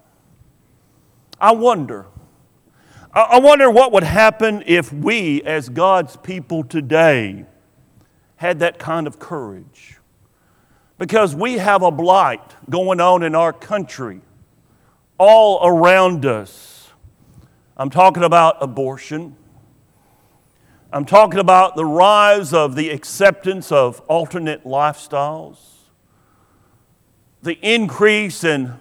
I 1.40 1.52
wonder. 1.52 2.06
I 3.12 3.40
wonder 3.40 3.70
what 3.70 3.92
would 3.92 4.04
happen 4.04 4.62
if 4.66 4.92
we, 4.92 5.42
as 5.42 5.68
God's 5.68 6.16
people 6.16 6.62
today, 6.62 7.44
had 8.36 8.60
that 8.60 8.78
kind 8.78 9.06
of 9.06 9.18
courage. 9.18 9.98
Because 10.96 11.34
we 11.34 11.54
have 11.54 11.82
a 11.82 11.90
blight 11.90 12.42
going 12.68 13.00
on 13.00 13.22
in 13.22 13.34
our 13.34 13.52
country, 13.52 14.20
all 15.18 15.66
around 15.66 16.24
us. 16.24 16.90
I'm 17.76 17.90
talking 17.90 18.22
about 18.22 18.58
abortion. 18.60 19.34
I'm 20.92 21.04
talking 21.04 21.40
about 21.40 21.74
the 21.74 21.84
rise 21.84 22.52
of 22.52 22.76
the 22.76 22.90
acceptance 22.90 23.72
of 23.72 24.00
alternate 24.08 24.64
lifestyles, 24.64 25.58
the 27.42 27.58
increase 27.62 28.44
in 28.44 28.74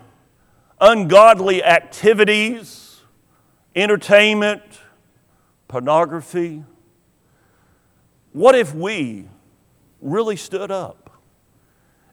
ungodly 0.81 1.63
activities, 1.63 3.01
entertainment, 3.75 4.61
pornography. 5.67 6.63
What 8.33 8.55
if 8.55 8.73
we 8.73 9.27
really 10.01 10.35
stood 10.35 10.71
up 10.71 11.09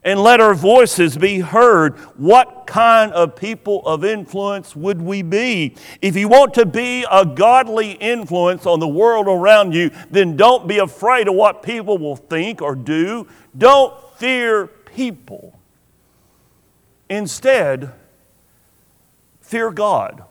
and 0.02 0.20
let 0.20 0.40
our 0.40 0.54
voices 0.54 1.16
be 1.16 1.40
heard? 1.40 1.96
What 2.16 2.66
kind 2.66 3.12
of 3.12 3.36
people 3.36 3.82
of 3.86 4.04
influence 4.04 4.74
would 4.76 5.02
we 5.02 5.22
be? 5.22 5.76
If 6.00 6.16
you 6.16 6.28
want 6.28 6.54
to 6.54 6.66
be 6.66 7.04
a 7.10 7.26
godly 7.26 7.92
influence 7.92 8.66
on 8.66 8.80
the 8.80 8.88
world 8.88 9.26
around 9.26 9.74
you, 9.74 9.90
then 10.10 10.36
don't 10.36 10.66
be 10.66 10.78
afraid 10.78 11.28
of 11.28 11.34
what 11.34 11.62
people 11.62 11.98
will 11.98 12.16
think 12.16 12.62
or 12.62 12.74
do. 12.74 13.26
Don't 13.56 13.94
fear 14.16 14.66
people. 14.66 15.58
Instead, 17.08 17.92
fear 19.46 19.70
God. 19.70 20.24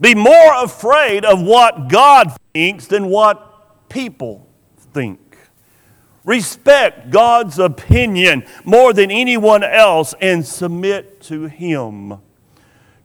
Be 0.00 0.14
more 0.14 0.64
afraid 0.64 1.24
of 1.24 1.40
what 1.40 1.88
God 1.88 2.36
thinks 2.52 2.86
than 2.86 3.06
what 3.06 3.88
people 3.88 4.46
think. 4.92 5.38
Respect 6.24 7.10
God's 7.10 7.58
opinion 7.58 8.44
more 8.64 8.92
than 8.92 9.10
anyone 9.10 9.62
else 9.62 10.14
and 10.20 10.44
submit 10.44 11.20
to 11.22 11.44
Him. 11.44 12.18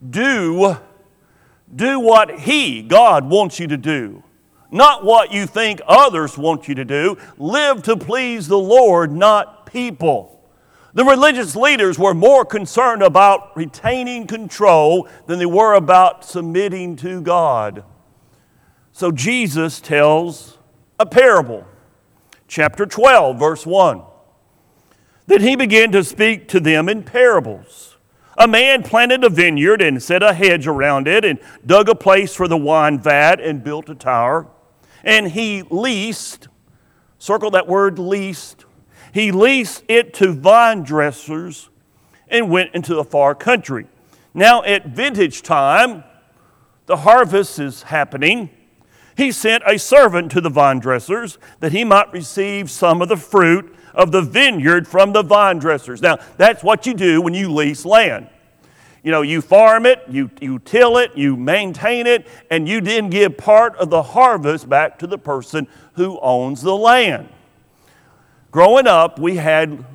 Do, 0.10 0.78
do 1.74 2.00
what 2.00 2.40
He, 2.40 2.82
God, 2.82 3.30
wants 3.30 3.60
you 3.60 3.68
to 3.68 3.78
do, 3.78 4.24
not 4.72 5.04
what 5.04 5.32
you 5.32 5.46
think 5.46 5.82
others 5.86 6.38
want 6.38 6.68
you 6.68 6.76
to 6.76 6.86
do. 6.86 7.18
Live 7.38 7.84
to 7.84 7.98
please 7.98 8.48
the 8.48 8.58
Lord, 8.58 9.12
not 9.12 9.66
people. 9.66 10.39
The 10.94 11.06
religious 11.06 11.56
leaders 11.56 12.00
were 12.00 12.14
more 12.14 12.44
concerned 12.44 13.04
about 13.04 13.56
retaining 13.56 14.26
control 14.26 15.08
than 15.28 15.38
they 15.38 15.46
were 15.46 15.76
about 15.76 16.26
submitting 16.26 16.96
to 16.98 17.22
God. 17.22 17.84
So 18.92 19.12
Jesus 19.12 19.80
tells 19.80 20.58
a 21.00 21.06
parable, 21.06 21.66
chapter 22.48 22.86
12, 22.86 23.38
verse 23.38 23.66
1. 23.66 24.02
Then 25.28 25.42
he 25.42 25.56
began 25.56 25.92
to 25.92 26.04
speak 26.04 26.48
to 26.50 26.60
them 26.60 26.90
in 26.90 27.04
parables. 27.04 27.98
A 28.36 28.48
man 28.48 28.82
planted 28.82 29.24
a 29.24 29.30
vineyard 29.30 29.82
and 29.82 30.02
set 30.02 30.24
a 30.24 30.34
hedge 30.34 30.66
around 30.66 31.08
it 31.08 31.24
and 31.24 31.40
dug 31.66 31.88
a 31.88 31.94
place 31.96 32.34
for 32.34 32.48
the 32.48 32.58
wine 32.58 32.98
vat 32.98 33.40
and 33.40 33.64
built 33.64 33.90
a 33.90 33.96
tower. 33.96 34.48
And 35.04 35.28
he 35.28 35.62
leased, 35.70 36.48
circle 37.20 37.52
that 37.52 37.68
word 37.68 38.00
leased, 38.00 38.66
he 39.14 39.32
leased 39.32 39.84
it 39.88 40.14
to 40.16 40.34
vine 40.34 40.84
dressers 40.84 41.70
and 42.28 42.50
went 42.50 42.74
into 42.74 43.00
a 43.00 43.04
far 43.04 43.36
country. 43.36 43.88
Now, 44.34 44.64
at 44.64 44.88
vintage 44.88 45.42
time, 45.42 46.04
the 46.86 46.98
harvest 46.98 47.60
is 47.60 47.84
happening. 47.84 48.50
he 49.18 49.32
sent 49.32 49.64
a 49.66 49.78
servant 49.78 50.32
to 50.32 50.42
the 50.42 50.50
vine 50.50 50.80
dressers 50.80 51.38
that 51.60 51.74
he 51.74 51.84
might 51.84 52.12
receive 52.14 52.72
some 52.72 53.02
of 53.02 53.10
the 53.10 53.18
fruit 53.18 53.76
of 53.94 54.12
the 54.12 54.22
vineyard 54.22 54.88
from 54.88 55.12
the 55.12 55.24
vine 55.24 55.60
dressers. 55.60 56.02
Now, 56.02 56.20
that's 56.38 56.64
what 56.64 56.86
you 56.86 56.94
do 56.94 57.22
when 57.22 57.34
you 57.34 57.52
lease 57.52 57.86
land. 57.86 58.30
You 59.04 59.12
know, 59.12 59.22
you 59.22 59.42
farm 59.42 59.86
it, 59.86 60.04
you, 60.10 60.30
you 60.42 60.60
till 60.60 60.98
it, 60.98 61.16
you 61.16 61.36
maintain 61.36 62.06
it, 62.06 62.28
and 62.50 62.68
you 62.68 62.82
then 62.82 63.10
give 63.10 63.38
part 63.38 63.76
of 63.78 63.90
the 63.90 64.04
harvest 64.04 64.70
back 64.70 65.00
to 65.00 65.08
the 65.08 65.18
person 65.18 65.68
who 65.94 66.20
owns 66.20 66.62
the 66.62 66.76
land. 66.76 67.30
Growing 68.52 68.88
up, 68.88 69.20
we 69.20 69.36
had 69.36 69.86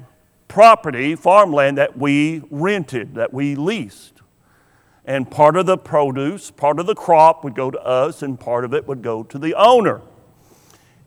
property, 0.46 1.16
farmland 1.16 1.78
that 1.78 1.98
we 1.98 2.42
rented, 2.50 3.16
that 3.16 3.34
we 3.34 3.56
leased. 3.56 4.22
And 5.04 5.30
part 5.30 5.56
of 5.56 5.66
the 5.66 5.76
produce, 5.76 6.50
part 6.50 6.78
of 6.78 6.86
the 6.86 6.94
crop 6.94 7.42
would 7.44 7.54
go 7.54 7.70
to 7.70 7.80
us, 7.80 8.22
and 8.22 8.38
part 8.38 8.64
of 8.64 8.72
it 8.72 8.86
would 8.86 9.02
go 9.02 9.22
to 9.24 9.38
the 9.38 9.54
owner. 9.54 10.02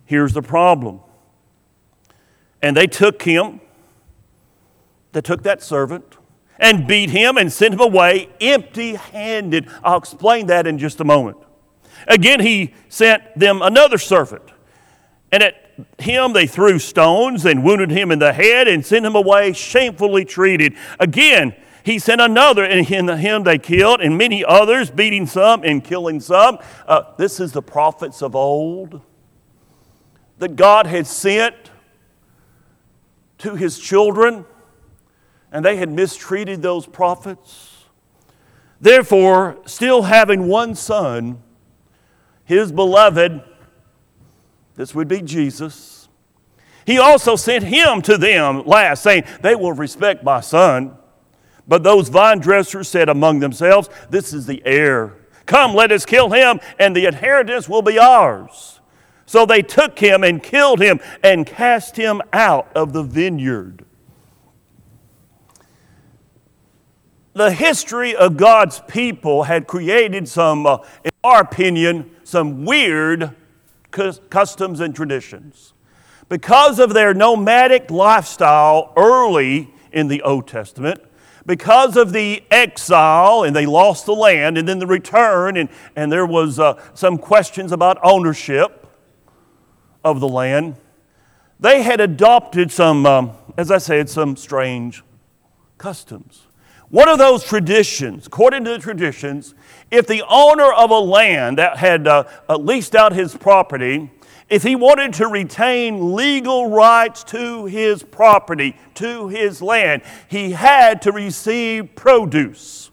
Here's 0.06 0.34
the 0.34 0.42
problem. 0.42 1.00
And 2.62 2.76
they 2.76 2.88
took 2.88 3.22
him, 3.22 3.62
they 5.14 5.22
took 5.22 5.44
that 5.44 5.64
servant, 5.64 6.18
and 6.60 6.88
beat 6.88 7.10
him 7.10 7.38
and 7.38 7.52
sent 7.52 7.74
him 7.74 7.80
away 7.80 8.30
empty 8.42 8.96
handed. 8.96 9.70
I'll 9.84 9.98
explain 9.98 10.48
that 10.48 10.68
in 10.68 10.78
just 10.78 11.00
a 11.00 11.04
moment. 11.04 11.38
Again, 12.08 12.40
he 12.40 12.74
sent 12.90 13.24
them 13.38 13.62
another 13.62 13.98
servant. 13.98 14.44
And 15.32 15.44
at 15.44 15.67
him 15.98 16.34
they 16.34 16.48
threw 16.48 16.80
stones 16.80 17.46
and 17.46 17.64
wounded 17.64 17.92
him 17.92 18.12
in 18.12 18.20
the 18.20 18.34
head 18.34 18.68
and 18.68 18.86
sent 18.86 19.06
him 19.06 19.16
away 19.16 19.54
shamefully 19.54 20.26
treated. 20.26 20.76
Again, 21.00 21.56
he 21.84 22.00
sent 22.00 22.20
another, 22.20 22.66
and 22.66 22.86
him 22.86 23.44
they 23.44 23.58
killed, 23.58 24.02
and 24.02 24.18
many 24.18 24.44
others, 24.44 24.92
beating 24.92 25.26
some 25.26 25.64
and 25.64 25.82
killing 25.84 26.20
some. 26.20 26.60
Uh, 26.86 27.04
this 27.18 27.40
is 27.40 27.54
the 27.54 27.62
prophets 27.62 28.22
of 28.22 28.36
old 28.36 29.02
that 30.40 30.56
God 30.56 30.86
had 30.86 31.08
sent 31.08 31.56
to 33.40 33.56
his 33.56 33.80
children 33.80 34.46
and 35.52 35.64
they 35.64 35.78
had 35.78 35.90
mistreated 35.90 36.62
those 36.62 36.86
prophets. 36.86 37.86
Therefore, 38.80 39.58
still 39.66 40.04
having 40.04 40.48
one 40.48 40.76
son, 40.76 41.42
his 42.44 42.72
beloved, 42.72 43.42
this 44.78 44.96
would 44.96 45.10
be 45.10 45.22
Jesus, 45.22 46.08
he 46.86 46.98
also 46.98 47.36
sent 47.36 47.66
him 47.66 48.02
to 48.04 48.18
them 48.18 48.66
last, 48.66 49.04
saying, 49.04 49.26
They 49.42 49.56
will 49.56 49.74
respect 49.74 50.24
my 50.24 50.40
son. 50.40 50.98
But 51.68 51.84
those 51.84 52.08
vine 52.08 52.40
dressers 52.40 52.88
said 52.88 53.10
among 53.10 53.40
themselves, 53.40 53.90
This 54.10 54.32
is 54.32 54.46
the 54.46 54.62
heir. 54.66 55.14
Come, 55.46 55.74
let 55.74 55.92
us 55.92 56.06
kill 56.06 56.30
him, 56.32 56.62
and 56.80 56.96
the 56.96 57.06
inheritance 57.06 57.68
will 57.68 57.82
be 57.82 58.00
ours. 58.00 58.80
So 59.26 59.46
they 59.46 59.62
took 59.62 60.00
him 60.00 60.24
and 60.24 60.42
killed 60.42 60.80
him 60.80 61.02
and 61.22 61.46
cast 61.46 61.98
him 61.98 62.22
out 62.32 62.72
of 62.74 62.94
the 62.94 63.04
vineyard. 63.04 63.84
the 67.38 67.52
history 67.52 68.16
of 68.16 68.36
God's 68.36 68.82
people 68.88 69.44
had 69.44 69.68
created 69.68 70.28
some, 70.28 70.66
uh, 70.66 70.80
in 71.04 71.12
our 71.24 71.42
opinion, 71.42 72.10
some 72.24 72.66
weird 72.66 73.36
customs 73.92 74.80
and 74.80 74.96
traditions. 74.96 75.74
Because 76.30 76.80
of 76.80 76.94
their 76.94 77.14
nomadic 77.14 77.90
lifestyle 77.90 78.94
early 78.98 79.74
in 79.92 80.08
the 80.08 80.22
Old 80.22 80.48
Testament, 80.48 81.02
because 81.46 81.96
of 81.96 82.12
the 82.12 82.44
exile 82.52 83.44
and 83.44 83.56
they 83.56 83.66
lost 83.66 84.06
the 84.06 84.14
land 84.14 84.58
and 84.58 84.68
then 84.68 84.80
the 84.80 84.88
return 84.88 85.56
and, 85.56 85.70
and 85.96 86.12
there 86.12 86.26
was 86.26 86.60
uh, 86.60 86.82
some 86.94 87.18
questions 87.18 87.72
about 87.72 87.98
ownership 88.04 88.86
of 90.04 90.20
the 90.20 90.28
land 90.28 90.76
they 91.60 91.82
had 91.82 92.00
adopted 92.00 92.72
some 92.72 93.06
um, 93.06 93.32
as 93.58 93.72
i 93.72 93.78
said 93.78 94.08
some 94.08 94.36
strange 94.36 95.04
customs 95.78 96.48
one 96.90 97.10
of 97.10 97.18
those 97.18 97.44
traditions, 97.44 98.28
according 98.28 98.64
to 98.64 98.72
the 98.72 98.80
traditions, 98.80 99.54
if 99.90 100.08
the 100.08 100.24
owner 100.28 100.72
of 100.72 100.92
a 100.92 101.00
land 101.00 101.58
that 101.58 101.78
had 101.78 102.08
uh, 102.08 102.26
leased 102.50 102.96
out 102.96 103.14
his 103.14 103.36
property, 103.36 104.12
if 104.50 104.64
he 104.64 104.76
wanted 104.76 105.14
to 105.14 105.28
retain 105.28 106.14
legal 106.16 106.70
rights 106.70 107.24
to 107.26 107.66
his 107.66 108.04
property, 108.04 108.76
to 108.96 109.28
his 109.28 109.62
land, 109.62 110.02
he 110.28 110.52
had 110.52 111.02
to 111.04 111.12
receive 111.12 111.96
produce 111.96 112.92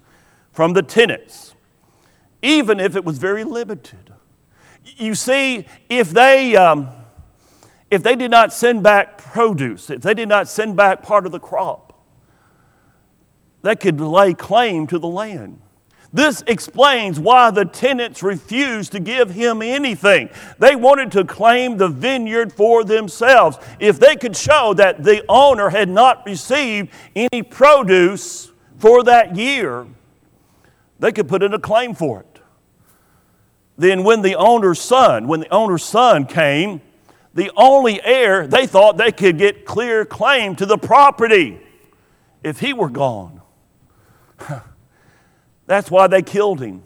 from 0.53 0.73
the 0.73 0.83
tenants, 0.83 1.55
even 2.43 2.81
if 2.81 2.97
it 2.97 3.05
was 3.05 3.19
very 3.19 3.45
limited. 3.45 4.13
You 4.97 5.15
see, 5.15 5.67
if 5.89 6.11
they, 6.11 6.57
um, 6.57 6.91
if 7.91 8.03
they 8.03 8.17
did 8.17 8.31
not 8.31 8.53
send 8.53 8.83
back 8.83 9.19
produce, 9.19 9.91
if 9.91 10.03
they 10.03 10.15
did 10.15 10.29
not 10.29 10.49
send 10.49 10.77
back 10.77 11.03
part 11.03 11.27
of 11.27 11.33
the 11.33 11.41
crop, 11.41 11.93
that 13.63 13.81
could 13.81 14.01
lay 14.01 14.35
claim 14.35 14.87
to 14.89 14.99
the 14.99 15.09
land. 15.09 15.61
This 16.15 16.45
explains 16.47 17.19
why 17.19 17.51
the 17.51 17.65
tenants 17.65 18.23
refused 18.23 18.93
to 18.93 19.01
give 19.01 19.31
him 19.31 19.61
anything. 19.63 20.31
They 20.61 20.77
wanted 20.77 21.11
to 21.13 21.25
claim 21.25 21.77
the 21.77 21.89
vineyard 21.89 22.53
for 22.53 22.85
themselves. 22.85 23.59
If 23.81 23.99
they 23.99 24.15
could 24.15 24.37
show 24.37 24.75
that 24.75 25.03
the 25.03 25.25
owner 25.29 25.71
had 25.71 25.89
not 25.89 26.25
received 26.25 26.91
any 27.17 27.43
produce 27.43 28.53
for 28.79 29.03
that 29.03 29.35
year, 29.35 29.89
they 31.01 31.11
could 31.11 31.27
put 31.27 31.43
in 31.43 31.53
a 31.53 31.59
claim 31.59 31.95
for 31.95 32.21
it. 32.21 32.41
Then, 33.77 34.05
when 34.05 34.23
the 34.23 34.37
owner's 34.37 34.81
son, 34.81 35.27
when 35.27 35.41
the 35.41 35.53
owner's 35.53 35.83
son 35.83 36.27
came, 36.27 36.81
the 37.35 37.51
only 37.57 38.01
heir, 38.05 38.47
they 38.47 38.69
thought 38.69 38.99
they 38.99 39.11
could 39.11 39.37
get 39.37 39.65
clear 39.65 40.05
claim 40.05 40.55
to 40.57 40.65
the 40.65 40.79
property 40.79 41.59
if 42.45 42.61
he 42.61 42.73
were 42.73 42.89
gone. 42.89 43.41
That's 45.67 45.91
why 45.91 46.07
they 46.07 46.23
killed 46.23 46.61
him. 46.61 46.83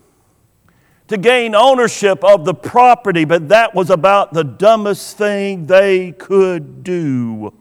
To 1.08 1.16
gain 1.16 1.54
ownership 1.54 2.22
of 2.22 2.44
the 2.44 2.54
property, 2.54 3.24
but 3.24 3.48
that 3.48 3.74
was 3.74 3.90
about 3.90 4.34
the 4.34 4.44
dumbest 4.44 5.16
thing 5.16 5.66
they 5.66 6.12
could 6.12 6.84
do. 6.84 7.52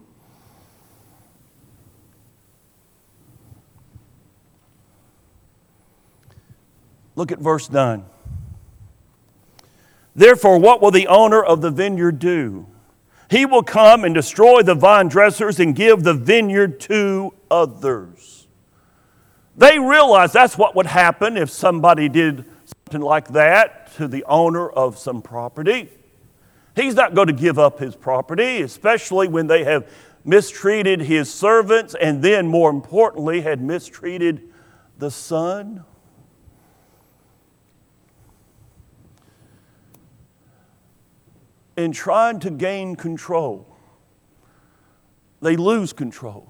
Look 7.16 7.32
at 7.32 7.40
verse 7.40 7.68
9. 7.68 8.04
Therefore, 10.14 10.58
what 10.58 10.80
will 10.80 10.92
the 10.92 11.08
owner 11.08 11.42
of 11.42 11.62
the 11.62 11.70
vineyard 11.70 12.20
do? 12.20 12.66
He 13.28 13.44
will 13.44 13.64
come 13.64 14.04
and 14.04 14.14
destroy 14.14 14.62
the 14.62 14.76
vine 14.76 15.08
dressers 15.08 15.58
and 15.58 15.74
give 15.74 16.04
the 16.04 16.14
vineyard 16.14 16.78
to 16.80 17.34
others. 17.50 18.37
They 19.58 19.80
realized 19.80 20.34
that's 20.34 20.56
what 20.56 20.76
would 20.76 20.86
happen 20.86 21.36
if 21.36 21.50
somebody 21.50 22.08
did 22.08 22.44
something 22.64 23.00
like 23.00 23.28
that 23.32 23.92
to 23.96 24.06
the 24.06 24.24
owner 24.28 24.70
of 24.70 24.96
some 24.96 25.20
property. 25.20 25.90
He's 26.76 26.94
not 26.94 27.12
going 27.12 27.26
to 27.26 27.32
give 27.32 27.58
up 27.58 27.80
his 27.80 27.96
property, 27.96 28.62
especially 28.62 29.26
when 29.26 29.48
they 29.48 29.64
have 29.64 29.90
mistreated 30.24 31.00
his 31.00 31.32
servants 31.32 31.96
and 32.00 32.22
then, 32.22 32.46
more 32.46 32.70
importantly, 32.70 33.40
had 33.40 33.60
mistreated 33.60 34.48
the 34.96 35.10
son. 35.10 35.84
In 41.76 41.90
trying 41.90 42.38
to 42.40 42.50
gain 42.50 42.94
control, 42.94 43.66
they 45.40 45.56
lose 45.56 45.92
control. 45.92 46.47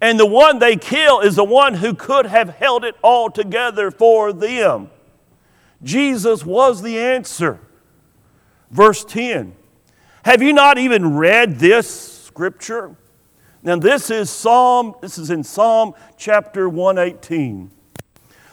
And 0.00 0.18
the 0.18 0.26
one 0.26 0.58
they 0.58 0.76
kill 0.76 1.20
is 1.20 1.36
the 1.36 1.44
one 1.44 1.74
who 1.74 1.94
could 1.94 2.26
have 2.26 2.50
held 2.50 2.84
it 2.84 2.94
all 3.02 3.30
together 3.30 3.90
for 3.90 4.32
them. 4.32 4.90
Jesus 5.82 6.44
was 6.44 6.82
the 6.82 6.98
answer. 6.98 7.58
Verse 8.70 9.04
10 9.04 9.54
Have 10.24 10.42
you 10.42 10.52
not 10.52 10.78
even 10.78 11.16
read 11.16 11.58
this 11.58 12.24
scripture? 12.24 12.96
Now, 13.62 13.76
this 13.76 14.08
is 14.08 14.30
Psalm, 14.30 14.94
this 15.00 15.18
is 15.18 15.30
in 15.30 15.42
Psalm 15.42 15.94
chapter 16.16 16.68
118. 16.68 17.72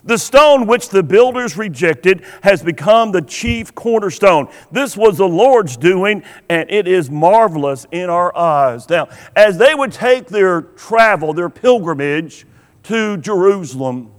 The 0.05 0.19
stone 0.19 0.67
which 0.67 0.89
the 0.89 1.01
builders 1.01 1.57
rejected 1.57 2.23
has 2.43 2.61
become 2.61 3.11
the 3.11 3.23
chief 3.23 3.73
cornerstone. 3.73 4.49
This 4.71 4.95
was 4.95 5.17
the 5.17 5.27
Lord's 5.27 5.77
doing, 5.77 6.23
and 6.47 6.69
it 6.69 6.87
is 6.87 7.09
marvelous 7.09 7.87
in 7.91 8.11
our 8.11 8.35
eyes. 8.37 8.87
Now, 8.87 9.09
as 9.35 9.57
they 9.57 9.73
would 9.73 9.91
take 9.91 10.27
their 10.27 10.61
travel, 10.61 11.33
their 11.33 11.49
pilgrimage 11.49 12.45
to 12.83 13.17
Jerusalem, 13.17 14.11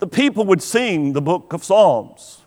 the 0.00 0.06
people 0.06 0.44
would 0.44 0.62
sing 0.62 1.14
the 1.14 1.22
book 1.22 1.54
of 1.54 1.64
Psalms. 1.64 2.42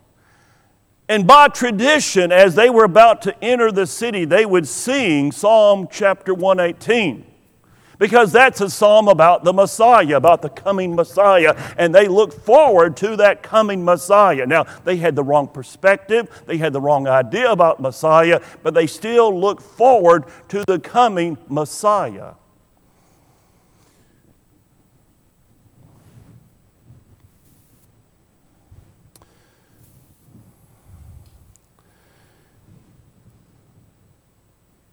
And 1.07 1.25
by 1.25 1.47
tradition, 1.47 2.31
as 2.31 2.53
they 2.53 2.69
were 2.69 2.83
about 2.83 3.23
to 3.23 3.43
enter 3.43 3.71
the 3.71 3.87
city, 3.87 4.25
they 4.25 4.45
would 4.45 4.67
sing 4.67 5.31
Psalm 5.31 5.87
chapter 5.89 6.35
118 6.35 7.28
because 7.99 8.31
that's 8.31 8.61
a 8.61 8.69
psalm 8.69 9.07
about 9.07 9.43
the 9.43 9.53
Messiah, 9.53 10.17
about 10.17 10.41
the 10.41 10.49
coming 10.49 10.95
Messiah, 10.95 11.55
and 11.77 11.93
they 11.93 12.07
look 12.07 12.33
forward 12.33 12.97
to 12.97 13.15
that 13.17 13.43
coming 13.43 13.85
Messiah. 13.85 14.47
Now, 14.47 14.63
they 14.85 14.97
had 14.97 15.15
the 15.15 15.23
wrong 15.23 15.47
perspective, 15.47 16.27
they 16.47 16.57
had 16.57 16.73
the 16.73 16.81
wrong 16.81 17.07
idea 17.07 17.51
about 17.51 17.79
Messiah, 17.79 18.41
but 18.63 18.73
they 18.73 18.87
still 18.87 19.37
look 19.37 19.61
forward 19.61 20.23
to 20.47 20.63
the 20.65 20.79
coming 20.79 21.37
Messiah. 21.47 22.33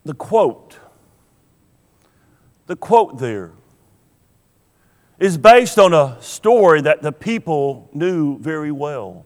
The 0.04 0.14
quote 0.14 0.78
the 2.66 2.76
quote 2.76 3.18
there 3.18 3.52
is 5.18 5.38
based 5.38 5.78
on 5.78 5.94
a 5.94 6.16
story 6.20 6.82
that 6.82 7.02
the 7.02 7.12
people 7.12 7.88
knew 7.94 8.38
very 8.38 8.70
well. 8.70 9.24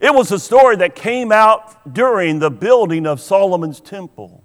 It 0.00 0.14
was 0.14 0.32
a 0.32 0.38
story 0.38 0.76
that 0.76 0.94
came 0.94 1.32
out 1.32 1.92
during 1.92 2.38
the 2.38 2.50
building 2.50 3.06
of 3.06 3.20
Solomon's 3.20 3.80
temple. 3.80 4.42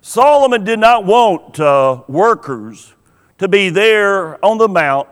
Solomon 0.00 0.64
did 0.64 0.78
not 0.78 1.04
want 1.04 1.58
uh, 1.58 2.02
workers 2.08 2.94
to 3.38 3.48
be 3.48 3.70
there 3.70 4.42
on 4.44 4.58
the 4.58 4.68
mount 4.68 5.08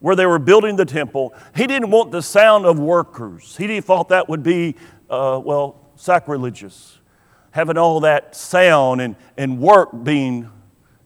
where 0.00 0.16
they 0.16 0.26
were 0.26 0.38
building 0.38 0.76
the 0.76 0.84
temple. 0.84 1.32
He 1.54 1.66
didn't 1.66 1.90
want 1.90 2.10
the 2.10 2.22
sound 2.22 2.66
of 2.66 2.78
workers. 2.78 3.56
He 3.56 3.80
thought 3.80 4.08
that 4.08 4.28
would 4.28 4.42
be, 4.42 4.74
uh, 5.08 5.40
well, 5.42 5.92
sacrilegious, 5.94 6.98
having 7.52 7.78
all 7.78 8.00
that 8.00 8.34
sound 8.34 9.00
and, 9.00 9.16
and 9.36 9.60
work 9.60 9.90
being 10.02 10.50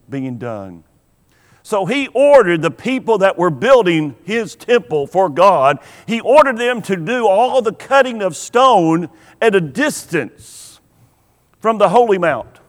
being 0.09 0.38
done. 0.38 0.85
So 1.62 1.85
he 1.85 2.07
ordered 2.14 2.62
the 2.62 2.71
people 2.71 3.19
that 3.19 3.37
were 3.37 3.51
building 3.51 4.14
his 4.23 4.55
temple 4.55 5.09
for 5.09 5.29
God, 5.29 5.81
he 6.07 6.21
ordered 6.21 6.59
them 6.59 6.81
to 6.83 6.97
do 6.97 7.27
all 7.27 7.61
the 7.61 7.73
cutting 7.73 8.23
of 8.23 8.37
stone 8.37 9.09
at 9.42 9.55
a 9.57 9.61
distance 9.61 10.81
from 11.59 11.79
the 11.79 11.88
Holy 11.88 12.19
Mount. 12.19 12.61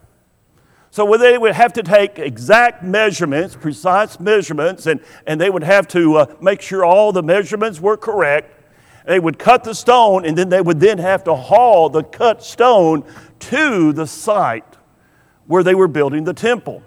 So 0.89 1.15
they 1.15 1.37
would 1.37 1.53
have 1.53 1.73
to 1.73 1.83
take 1.83 2.17
exact 2.17 2.81
measurements, 2.81 3.55
precise 3.55 4.19
measurements, 4.19 4.87
and, 4.87 4.99
and 5.27 5.39
they 5.39 5.51
would 5.51 5.61
have 5.61 5.87
to 5.89 6.15
uh, 6.15 6.35
make 6.41 6.59
sure 6.59 6.83
all 6.83 7.11
the 7.11 7.21
measurements 7.21 7.79
were 7.79 7.97
correct. 7.97 8.51
They 9.05 9.19
would 9.19 9.37
cut 9.37 9.63
the 9.63 9.75
stone, 9.75 10.25
and 10.25 10.35
then 10.35 10.49
they 10.49 10.59
would 10.59 10.79
then 10.79 10.97
have 10.97 11.23
to 11.25 11.35
haul 11.35 11.89
the 11.89 12.01
cut 12.01 12.43
stone 12.43 13.03
to 13.41 13.93
the 13.93 14.07
site 14.07 14.75
where 15.45 15.61
they 15.61 15.75
were 15.75 15.87
building 15.87 16.23
the 16.23 16.33
temple. 16.33 16.81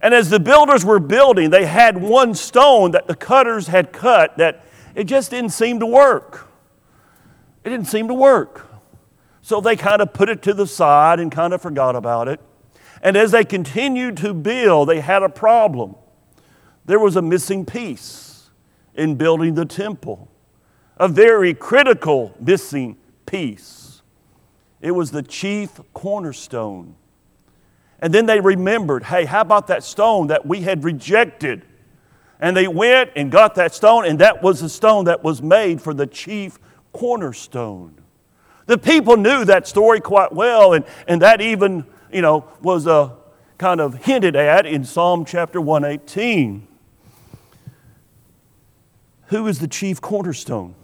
And 0.00 0.14
as 0.14 0.30
the 0.30 0.38
builders 0.38 0.84
were 0.84 1.00
building, 1.00 1.50
they 1.50 1.66
had 1.66 2.00
one 2.00 2.34
stone 2.34 2.92
that 2.92 3.06
the 3.06 3.16
cutters 3.16 3.66
had 3.66 3.92
cut 3.92 4.36
that 4.38 4.64
it 4.94 5.04
just 5.04 5.30
didn't 5.30 5.50
seem 5.50 5.80
to 5.80 5.86
work. 5.86 6.48
It 7.64 7.70
didn't 7.70 7.88
seem 7.88 8.08
to 8.08 8.14
work. 8.14 8.66
So 9.42 9.60
they 9.60 9.76
kind 9.76 10.00
of 10.00 10.12
put 10.12 10.28
it 10.28 10.42
to 10.42 10.54
the 10.54 10.66
side 10.66 11.20
and 11.20 11.32
kind 11.32 11.52
of 11.52 11.62
forgot 11.62 11.96
about 11.96 12.28
it. 12.28 12.40
And 13.02 13.16
as 13.16 13.32
they 13.32 13.44
continued 13.44 14.16
to 14.18 14.34
build, 14.34 14.88
they 14.88 15.00
had 15.00 15.22
a 15.22 15.28
problem. 15.28 15.94
There 16.84 16.98
was 16.98 17.16
a 17.16 17.22
missing 17.22 17.64
piece 17.64 18.50
in 18.94 19.16
building 19.16 19.54
the 19.54 19.64
temple, 19.64 20.28
a 20.96 21.08
very 21.08 21.54
critical 21.54 22.34
missing 22.40 22.96
piece. 23.26 24.02
It 24.80 24.92
was 24.92 25.10
the 25.10 25.22
chief 25.22 25.80
cornerstone. 25.92 26.94
And 28.00 28.12
then 28.12 28.26
they 28.26 28.40
remembered 28.40 29.04
hey, 29.04 29.24
how 29.24 29.40
about 29.40 29.66
that 29.68 29.82
stone 29.82 30.28
that 30.28 30.46
we 30.46 30.60
had 30.60 30.84
rejected? 30.84 31.64
And 32.40 32.56
they 32.56 32.68
went 32.68 33.10
and 33.16 33.32
got 33.32 33.56
that 33.56 33.74
stone, 33.74 34.04
and 34.04 34.20
that 34.20 34.42
was 34.42 34.60
the 34.60 34.68
stone 34.68 35.06
that 35.06 35.24
was 35.24 35.42
made 35.42 35.82
for 35.82 35.92
the 35.92 36.06
chief 36.06 36.58
cornerstone. 36.92 37.94
The 38.66 38.78
people 38.78 39.16
knew 39.16 39.44
that 39.44 39.66
story 39.66 40.00
quite 40.00 40.32
well, 40.32 40.74
and, 40.74 40.84
and 41.08 41.22
that 41.22 41.40
even, 41.40 41.84
you 42.12 42.22
know, 42.22 42.44
was 42.62 42.86
a 42.86 42.92
uh, 42.92 43.10
kind 43.56 43.80
of 43.80 44.04
hinted 44.04 44.36
at 44.36 44.66
in 44.66 44.84
Psalm 44.84 45.24
chapter 45.24 45.60
118. 45.60 46.68
Who 49.26 49.46
is 49.48 49.58
the 49.58 49.66
chief 49.66 50.00
cornerstone? 50.00 50.74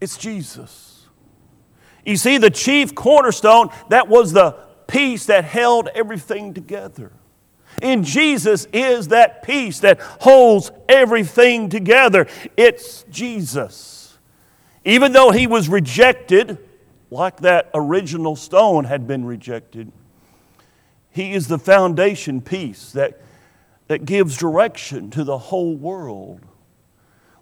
It's 0.00 0.16
Jesus. 0.16 1.06
You 2.04 2.16
see, 2.16 2.38
the 2.38 2.50
chief 2.50 2.94
cornerstone, 2.94 3.70
that 3.88 4.08
was 4.08 4.32
the 4.32 4.56
piece 4.92 5.24
that 5.24 5.44
held 5.44 5.88
everything 5.94 6.52
together. 6.52 7.10
In 7.80 8.04
Jesus 8.04 8.66
is 8.74 9.08
that 9.08 9.42
peace 9.42 9.80
that 9.80 9.98
holds 9.98 10.70
everything 10.86 11.70
together. 11.70 12.26
It's 12.58 13.04
Jesus. 13.04 14.18
Even 14.84 15.12
though 15.12 15.30
he 15.30 15.46
was 15.46 15.70
rejected, 15.70 16.58
like 17.10 17.38
that 17.38 17.70
original 17.72 18.36
stone 18.36 18.84
had 18.84 19.06
been 19.06 19.24
rejected, 19.24 19.90
he 21.10 21.32
is 21.32 21.48
the 21.48 21.58
foundation 21.58 22.42
piece 22.42 22.92
that, 22.92 23.18
that 23.88 24.04
gives 24.04 24.36
direction 24.36 25.10
to 25.12 25.24
the 25.24 25.38
whole 25.38 25.74
world. 25.74 26.40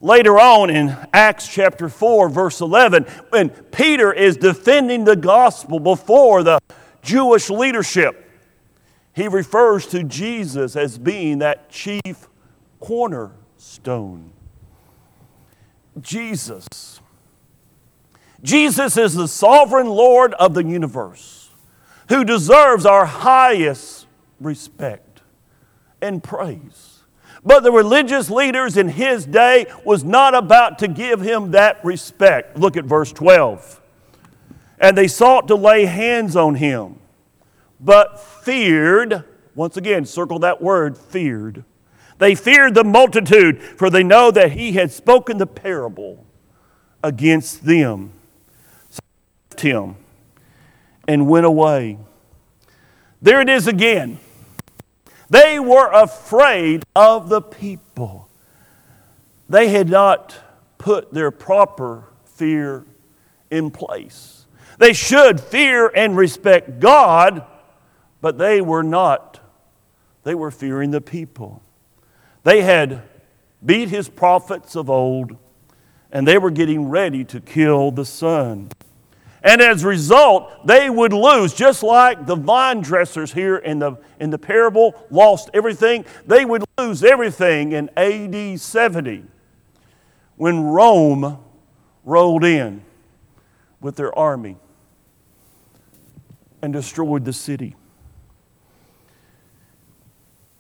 Later 0.01 0.39
on 0.39 0.71
in 0.71 0.97
Acts 1.13 1.49
chapter 1.49 1.89
4, 1.89 2.29
verse 2.29 2.61
11, 2.61 3.05
when 3.31 3.51
Peter 3.51 4.13
is 4.13 4.37
defending 4.37 5.03
the 5.05 5.17
gospel 5.17 5.81
before 5.81 6.45
the 6.45 6.61
Jewish 7.03 7.51
leadership. 7.51 8.27
He 9.13 9.29
refers 9.29 9.87
to 9.89 10.05
Jesus 10.05 10.77
as 10.77 10.99
being 10.99 11.39
that 11.39 11.69
chief 11.69 12.29
cornerstone. 12.79 14.33
Jesus. 16.01 17.01
Jesus 18.43 18.97
is 18.97 19.15
the 19.15 19.29
sovereign 19.29 19.89
Lord 19.89 20.33
of 20.35 20.55
the 20.55 20.65
universe 20.65 21.51
who 22.09 22.25
deserves 22.25 22.87
our 22.87 23.05
highest 23.05 24.07
respect 24.41 25.23
and 26.01 26.23
praise. 26.23 27.01
But 27.45 27.63
the 27.63 27.73
religious 27.73 28.31
leaders 28.31 28.77
in 28.77 28.89
his 28.89 29.27
day 29.27 29.67
was 29.85 30.05
not 30.05 30.35
about 30.35 30.79
to 30.81 30.89
give 30.89 31.21
him 31.21 31.53
that 31.53 31.83
respect. 31.85 32.59
Look 32.59 32.77
at 32.77 32.85
verse 32.85 33.13
12 33.13 33.80
and 34.81 34.97
they 34.97 35.07
sought 35.07 35.47
to 35.49 35.55
lay 35.55 35.85
hands 35.85 36.35
on 36.35 36.55
him, 36.57 36.99
but 37.79 38.19
feared, 38.19 39.25
once 39.55 39.77
again, 39.77 40.07
circle 40.07 40.39
that 40.39 40.63
word, 40.63 40.97
feared. 40.97 41.65
They 42.19 42.35
feared 42.35 42.75
the 42.75 42.85
multitude, 42.85 43.63
for 43.63 43.91
they 43.91 44.03
know 44.03 44.31
that 44.31 44.53
he 44.53 44.73
had 44.73 44.91
spoken 44.91 45.39
the 45.39 45.47
parable 45.47 46.25
against 47.03 47.65
them. 47.65 48.13
So 48.89 49.01
left 49.51 49.61
him 49.61 49.97
and 51.07 51.29
went 51.29 51.47
away. 51.47 51.99
There 53.23 53.41
it 53.41 53.49
is 53.49 53.67
again. 53.67 54.19
They 55.29 55.61
were 55.61 55.91
afraid 55.93 56.83
of 56.97 57.29
the 57.29 57.41
people. 57.41 58.29
They 59.49 59.69
had 59.69 59.89
not 59.89 60.37
put 60.79 61.13
their 61.13 61.31
proper 61.31 62.05
fear 62.25 62.85
in 63.51 63.71
place. 63.71 64.40
They 64.81 64.95
should 64.95 65.41
fear 65.41 65.93
and 65.95 66.17
respect 66.17 66.81
God, 66.81 67.45
but 68.23 68.39
they 68.39 68.63
were 68.63 68.83
not. 68.83 69.39
They 70.23 70.35
were 70.35 70.51
fearing 70.51 70.91
the 70.91 71.03
people. 71.03 71.61
They 72.45 72.63
had 72.63 73.03
beat 73.65 73.91
his 73.91 74.09
prophets 74.09 74.77
of 74.77 74.89
old, 74.89 75.37
and 76.11 76.27
they 76.27 76.39
were 76.39 76.51
getting 76.51 76.89
ready 76.89 77.25
to 77.25 77.43
kill 77.43 77.91
the 77.91 78.07
son. 78.07 78.71
And 79.43 79.61
as 79.61 79.85
a 79.85 79.89
result, 79.89 80.67
they 80.67 80.89
would 80.89 81.13
lose, 81.13 81.53
just 81.53 81.83
like 81.83 82.25
the 82.25 82.37
vine 82.37 82.81
dressers 82.81 83.35
here 83.35 83.59
in 83.59 83.81
the, 83.81 83.99
in 84.19 84.31
the 84.31 84.39
parable 84.39 84.95
lost 85.11 85.51
everything. 85.53 86.07
They 86.27 86.47
would 86.47 86.65
lose 86.79 87.05
everything 87.05 87.73
in 87.73 87.91
AD 87.99 88.59
70 88.59 89.25
when 90.37 90.63
Rome 90.63 91.37
rolled 92.03 92.45
in 92.45 92.83
with 93.83 93.97
their 93.97 94.19
army 94.19 94.57
and 96.63 96.73
destroyed 96.73 97.25
the 97.25 97.33
city. 97.33 97.77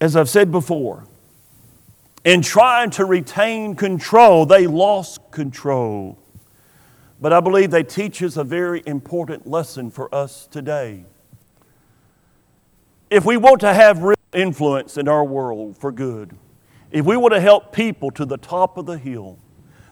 As 0.01 0.17
I've 0.17 0.29
said 0.29 0.51
before, 0.51 1.05
in 2.25 2.43
trying 2.43 2.91
to 2.91 3.05
retain 3.05 3.75
control, 3.75 4.47
they 4.47 4.67
lost 4.67 5.31
control. 5.31 6.19
But 7.21 7.33
I 7.33 7.41
believe 7.41 7.71
they 7.71 7.83
teach 7.83 8.23
us 8.23 8.37
a 8.37 8.45
very 8.45 8.83
important 8.87 9.47
lesson 9.47 9.91
for 9.91 10.15
us 10.15 10.47
today. 10.47 11.05
If 13.11 13.25
we 13.25 13.37
want 13.37 13.61
to 13.61 13.75
have 13.75 14.03
real 14.03 14.17
influence 14.33 14.97
in 14.97 15.09
our 15.09 15.25
world 15.25 15.77
for 15.77 15.93
good, 15.93 16.35
if 16.91 17.05
we 17.05 17.17
want 17.17 17.35
to 17.35 17.41
help 17.41 17.73
people 17.73 18.11
to 18.13 18.25
the 18.25 18.39
top 18.39 18.79
of 18.79 18.87
the 18.87 18.97
hill, 18.99 19.39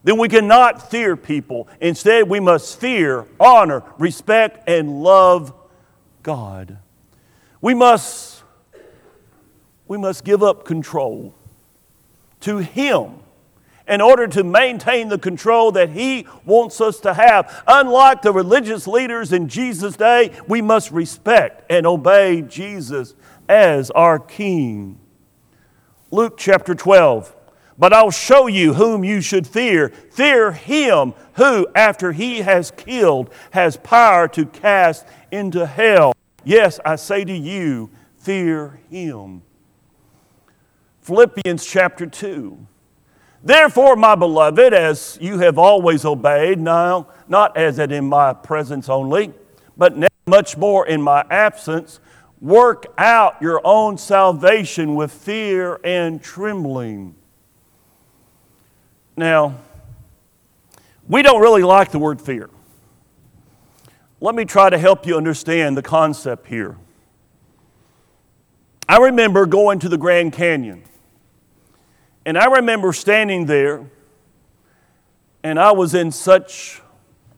then 0.04 0.18
we 0.18 0.28
cannot 0.28 0.90
fear 0.90 1.16
people. 1.16 1.68
Instead, 1.80 2.28
we 2.28 2.40
must 2.40 2.80
fear, 2.80 3.26
honor, 3.38 3.82
respect, 3.98 4.68
and 4.68 5.02
love 5.02 5.52
God. 6.28 6.76
We 7.62 7.72
must 7.72 8.42
we 9.86 9.96
must 9.96 10.24
give 10.24 10.42
up 10.42 10.66
control 10.66 11.34
to 12.40 12.58
Him 12.58 13.14
in 13.88 14.02
order 14.02 14.26
to 14.26 14.44
maintain 14.44 15.08
the 15.08 15.18
control 15.18 15.72
that 15.72 15.88
He 15.88 16.26
wants 16.44 16.82
us 16.82 17.00
to 17.00 17.14
have. 17.14 17.62
Unlike 17.66 18.20
the 18.20 18.32
religious 18.34 18.86
leaders 18.86 19.32
in 19.32 19.48
Jesus' 19.48 19.96
day, 19.96 20.38
we 20.46 20.60
must 20.60 20.90
respect 20.90 21.64
and 21.70 21.86
obey 21.86 22.42
Jesus 22.42 23.14
as 23.48 23.90
our 23.92 24.18
King. 24.18 25.00
Luke 26.10 26.36
chapter 26.36 26.74
12. 26.74 27.34
But 27.78 27.94
I'll 27.94 28.10
show 28.10 28.48
you 28.48 28.74
whom 28.74 29.02
you 29.02 29.22
should 29.22 29.46
fear. 29.46 29.88
Fear 30.10 30.52
him 30.52 31.14
who, 31.34 31.68
after 31.74 32.12
he 32.12 32.40
has 32.40 32.70
killed, 32.72 33.32
has 33.52 33.78
power 33.78 34.28
to 34.28 34.44
cast 34.44 35.06
into 35.30 35.64
hell. 35.64 36.12
Yes, 36.44 36.80
I 36.84 36.96
say 36.96 37.24
to 37.24 37.32
you, 37.32 37.90
fear 38.16 38.80
him. 38.90 39.42
Philippians 41.00 41.64
chapter 41.64 42.06
2. 42.06 42.66
Therefore, 43.42 43.96
my 43.96 44.14
beloved, 44.14 44.74
as 44.74 45.16
you 45.20 45.38
have 45.38 45.58
always 45.58 46.04
obeyed, 46.04 46.58
now 46.58 47.08
not 47.28 47.56
as 47.56 47.78
it 47.78 47.92
in 47.92 48.08
my 48.08 48.32
presence 48.32 48.88
only, 48.88 49.32
but 49.76 49.96
now 49.96 50.08
much 50.26 50.56
more 50.56 50.86
in 50.86 51.00
my 51.00 51.24
absence, 51.30 52.00
work 52.40 52.86
out 52.98 53.40
your 53.40 53.60
own 53.64 53.96
salvation 53.96 54.94
with 54.94 55.12
fear 55.12 55.80
and 55.84 56.22
trembling. 56.22 57.14
Now, 59.16 59.56
we 61.08 61.22
don't 61.22 61.40
really 61.40 61.62
like 61.62 61.90
the 61.90 61.98
word 61.98 62.20
fear. 62.20 62.50
Let 64.20 64.34
me 64.34 64.44
try 64.44 64.70
to 64.70 64.78
help 64.78 65.06
you 65.06 65.16
understand 65.16 65.76
the 65.76 65.82
concept 65.82 66.46
here. 66.46 66.76
I 68.88 68.98
remember 68.98 69.46
going 69.46 69.78
to 69.80 69.88
the 69.88 69.98
Grand 69.98 70.32
Canyon, 70.32 70.82
and 72.24 72.38
I 72.38 72.46
remember 72.46 72.92
standing 72.92 73.46
there, 73.46 73.88
and 75.42 75.58
I 75.58 75.72
was 75.72 75.94
in 75.94 76.10
such 76.10 76.80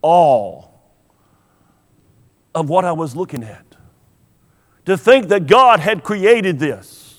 awe 0.00 0.64
of 2.54 2.68
what 2.68 2.84
I 2.84 2.92
was 2.92 3.14
looking 3.14 3.42
at. 3.42 3.66
To 4.86 4.96
think 4.96 5.28
that 5.28 5.46
God 5.46 5.80
had 5.80 6.02
created 6.02 6.58
this 6.58 7.10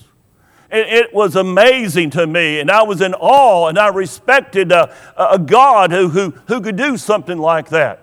it 0.72 1.12
was 1.12 1.36
amazing 1.36 2.10
to 2.10 2.26
me, 2.26 2.58
and 2.58 2.70
I 2.70 2.82
was 2.82 3.02
in 3.02 3.12
awe, 3.14 3.68
and 3.68 3.78
I 3.78 3.88
respected 3.88 4.72
a, 4.72 4.94
a 5.16 5.38
God 5.38 5.90
who, 5.90 6.08
who, 6.08 6.30
who 6.46 6.62
could 6.62 6.76
do 6.76 6.96
something 6.96 7.36
like 7.36 7.68
that. 7.68 8.01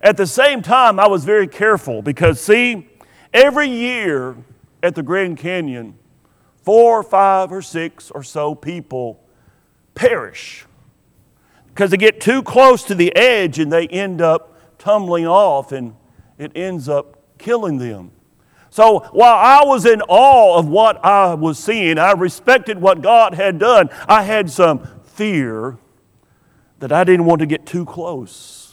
At 0.00 0.16
the 0.16 0.26
same 0.26 0.62
time, 0.62 1.00
I 1.00 1.08
was 1.08 1.24
very 1.24 1.48
careful 1.48 2.02
because, 2.02 2.40
see, 2.40 2.88
every 3.32 3.68
year 3.68 4.36
at 4.82 4.94
the 4.94 5.02
Grand 5.02 5.38
Canyon, 5.38 5.98
four, 6.62 7.02
five, 7.02 7.50
or 7.50 7.62
six 7.62 8.10
or 8.10 8.22
so 8.22 8.54
people 8.54 9.20
perish 9.94 10.66
because 11.68 11.90
they 11.90 11.96
get 11.96 12.20
too 12.20 12.42
close 12.42 12.84
to 12.84 12.94
the 12.94 13.14
edge 13.16 13.58
and 13.58 13.72
they 13.72 13.86
end 13.88 14.20
up 14.20 14.78
tumbling 14.78 15.26
off 15.26 15.72
and 15.72 15.94
it 16.36 16.52
ends 16.54 16.88
up 16.88 17.18
killing 17.38 17.78
them. 17.78 18.10
So 18.70 19.00
while 19.12 19.34
I 19.34 19.64
was 19.64 19.86
in 19.86 20.02
awe 20.02 20.58
of 20.58 20.68
what 20.68 21.04
I 21.04 21.34
was 21.34 21.58
seeing, 21.58 21.98
I 21.98 22.12
respected 22.12 22.80
what 22.80 23.00
God 23.00 23.34
had 23.34 23.58
done, 23.58 23.90
I 24.08 24.22
had 24.22 24.50
some 24.50 24.86
fear 25.04 25.78
that 26.80 26.92
I 26.92 27.04
didn't 27.04 27.24
want 27.24 27.40
to 27.40 27.46
get 27.46 27.64
too 27.64 27.84
close. 27.84 28.67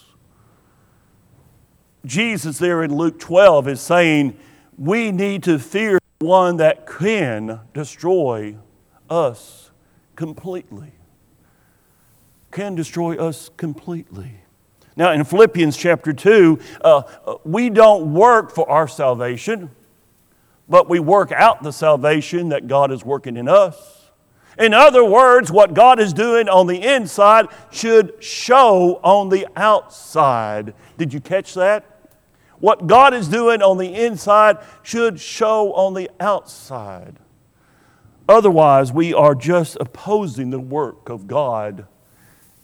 Jesus, 2.06 2.58
there 2.58 2.84
in 2.84 2.96
Luke 2.96 3.20
12, 3.20 3.68
is 3.68 3.82
saying, 3.82 4.38
We 4.78 5.12
need 5.12 5.44
to 5.44 5.60
fear 5.60 6.00
one 6.20 6.58
that 6.58 6.88
can 6.88 7.60
destroy 7.74 8.58
us 9.10 9.72
completely. 10.16 10.94
Can 12.52 12.76
destroy 12.76 13.18
us 13.18 13.50
completely. 13.58 14.32
Now, 14.96 15.12
in 15.12 15.24
Philippians 15.26 15.76
chapter 15.76 16.14
2, 16.14 16.60
uh, 16.82 17.04
uh 17.26 17.36
we 17.44 17.70
don't 17.70 18.14
work 18.14 18.52
for 18.52 18.70
our 18.70 18.88
salvation 18.88 19.70
but 20.68 20.90
we 20.90 21.00
work 21.00 21.32
out 21.32 21.64
the 21.64 21.72
salvation 21.72 22.50
that 22.50 22.68
God 22.68 22.92
is 22.92 23.06
working 23.06 23.38
in 23.38 23.48
us. 23.48 24.10
In 24.58 24.74
other 24.74 25.04
words, 25.04 25.52
what 25.52 25.74
God 25.74 26.00
is 26.00 26.14
doing 26.14 26.48
on 26.48 26.68
the 26.68 26.82
inside 26.82 27.48
should 27.72 28.24
show 28.24 29.00
on 29.04 29.30
the 29.30 29.48
outside. 29.56 30.74
Did 30.98 31.14
you 31.14 31.20
catch 31.20 31.54
that? 31.56 31.95
What 32.60 32.88
God 32.88 33.14
is 33.14 33.28
doing 33.28 33.62
on 33.62 33.78
the 33.78 33.94
inside 33.94 34.58
should 34.82 35.20
show 35.20 35.74
on 35.74 35.94
the 35.94 36.10
outside. 36.20 37.18
Otherwise, 38.28 38.92
we 38.92 39.14
are 39.14 39.36
just 39.36 39.78
opposing 39.80 40.50
the 40.50 40.60
work 40.60 41.10
of 41.10 41.28
God 41.28 41.86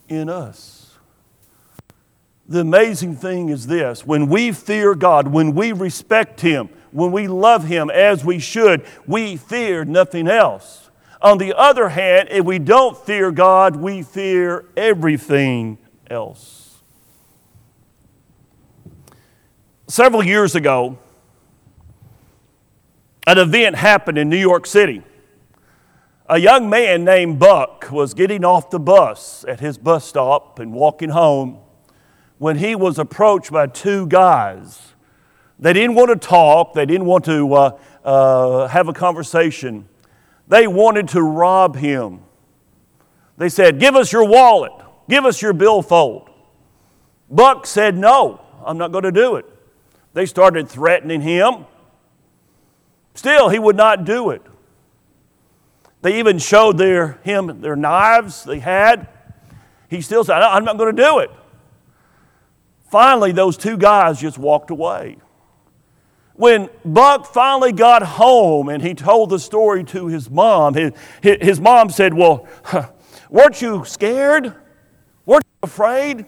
in 0.09 0.27
us. 0.29 0.97
The 2.47 2.61
amazing 2.61 3.15
thing 3.15 3.49
is 3.49 3.67
this 3.67 4.05
when 4.05 4.27
we 4.27 4.51
fear 4.51 4.95
God, 4.95 5.27
when 5.27 5.53
we 5.53 5.71
respect 5.71 6.41
Him, 6.41 6.69
when 6.91 7.11
we 7.11 7.27
love 7.27 7.65
Him 7.65 7.89
as 7.89 8.25
we 8.25 8.39
should, 8.39 8.85
we 9.07 9.37
fear 9.37 9.85
nothing 9.85 10.27
else. 10.27 10.89
On 11.21 11.37
the 11.37 11.55
other 11.57 11.89
hand, 11.89 12.29
if 12.31 12.43
we 12.43 12.57
don't 12.59 12.97
fear 12.97 13.31
God, 13.31 13.75
we 13.75 14.01
fear 14.01 14.65
everything 14.75 15.77
else. 16.09 16.60
Several 19.91 20.23
years 20.23 20.55
ago, 20.55 20.97
an 23.27 23.37
event 23.37 23.75
happened 23.75 24.17
in 24.17 24.29
New 24.29 24.37
York 24.37 24.65
City. 24.65 25.01
A 26.29 26.37
young 26.37 26.69
man 26.69 27.03
named 27.03 27.39
Buck 27.39 27.91
was 27.91 28.13
getting 28.13 28.45
off 28.45 28.69
the 28.69 28.79
bus 28.79 29.43
at 29.49 29.59
his 29.59 29.77
bus 29.77 30.05
stop 30.05 30.59
and 30.59 30.71
walking 30.71 31.09
home 31.09 31.59
when 32.37 32.55
he 32.55 32.73
was 32.73 32.97
approached 32.97 33.51
by 33.51 33.67
two 33.67 34.07
guys 34.07 34.93
they 35.59 35.73
didn't 35.73 35.95
want 35.95 36.09
to 36.09 36.27
talk, 36.27 36.73
they 36.73 36.85
didn't 36.85 37.05
want 37.05 37.25
to 37.25 37.53
uh, 37.53 37.77
uh, 38.05 38.67
have 38.67 38.87
a 38.87 38.93
conversation. 38.93 39.89
They 40.47 40.67
wanted 40.67 41.09
to 41.09 41.21
rob 41.21 41.75
him. 41.75 42.21
They 43.37 43.49
said, 43.49 43.77
Give 43.77 43.97
us 43.97 44.13
your 44.13 44.25
wallet, 44.25 44.71
give 45.09 45.25
us 45.25 45.41
your 45.41 45.51
billfold. 45.51 46.29
Buck 47.29 47.67
said, 47.67 47.97
No, 47.97 48.39
I'm 48.65 48.77
not 48.77 48.93
going 48.93 49.03
to 49.03 49.11
do 49.11 49.35
it. 49.35 49.45
They 50.13 50.25
started 50.25 50.67
threatening 50.67 51.21
him. 51.21 51.65
Still, 53.13 53.49
he 53.49 53.59
would 53.59 53.75
not 53.75 54.05
do 54.05 54.29
it. 54.29 54.41
They 56.01 56.19
even 56.19 56.39
showed 56.39 56.77
their, 56.77 57.19
him 57.23 57.61
their 57.61 57.75
knives 57.75 58.43
they 58.43 58.59
had. 58.59 59.07
He 59.89 60.01
still 60.01 60.23
said, 60.23 60.41
I'm 60.41 60.65
not 60.65 60.77
going 60.77 60.95
to 60.95 61.01
do 61.01 61.19
it. 61.19 61.31
Finally, 62.89 63.31
those 63.31 63.55
two 63.55 63.77
guys 63.77 64.19
just 64.19 64.37
walked 64.37 64.71
away. 64.71 65.17
When 66.33 66.69
Buck 66.83 67.31
finally 67.31 67.71
got 67.71 68.01
home 68.01 68.67
and 68.67 68.81
he 68.81 68.93
told 68.93 69.29
the 69.29 69.39
story 69.39 69.83
to 69.85 70.07
his 70.07 70.29
mom, 70.29 70.73
his, 70.73 70.91
his 71.21 71.61
mom 71.61 71.89
said, 71.89 72.13
Well, 72.13 72.47
weren't 73.29 73.61
you 73.61 73.85
scared? 73.85 74.55
Weren't 75.25 75.45
you 75.45 75.69
afraid? 75.69 76.25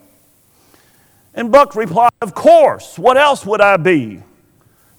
And 1.33 1.51
Buck 1.51 1.75
replied, 1.75 2.11
Of 2.21 2.33
course. 2.33 2.97
What 2.97 3.17
else 3.17 3.45
would 3.45 3.61
I 3.61 3.77
be? 3.77 4.21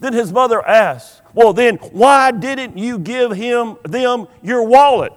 Then 0.00 0.12
his 0.12 0.32
mother 0.32 0.66
asked, 0.66 1.22
Well, 1.32 1.52
then 1.52 1.76
why 1.76 2.30
didn't 2.30 2.76
you 2.76 2.98
give 2.98 3.32
him 3.32 3.76
them 3.84 4.26
your 4.42 4.66
wallet? 4.66 5.14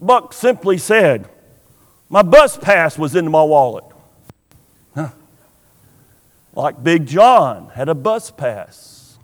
Buck 0.00 0.32
simply 0.32 0.78
said, 0.78 1.28
My 2.08 2.22
bus 2.22 2.56
pass 2.56 2.98
was 2.98 3.14
in 3.14 3.30
my 3.30 3.42
wallet 3.42 3.84
Huh. 4.94 5.10
like 6.54 6.82
Big 6.82 7.06
John 7.06 7.70
had 7.74 7.88
a 7.88 7.94
bus 7.94 8.30
pass. 8.30 9.18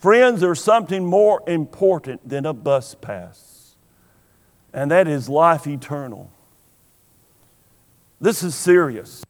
Friends, 0.00 0.40
there's 0.40 0.62
something 0.62 1.04
more 1.04 1.42
important 1.48 2.28
than 2.28 2.46
a 2.46 2.52
bus 2.52 2.94
pass, 2.94 3.74
and 4.72 4.90
that 4.92 5.08
is 5.08 5.28
life 5.28 5.66
eternal. 5.66 6.30
This 8.20 8.42
is 8.44 8.54
serious. 8.54 9.24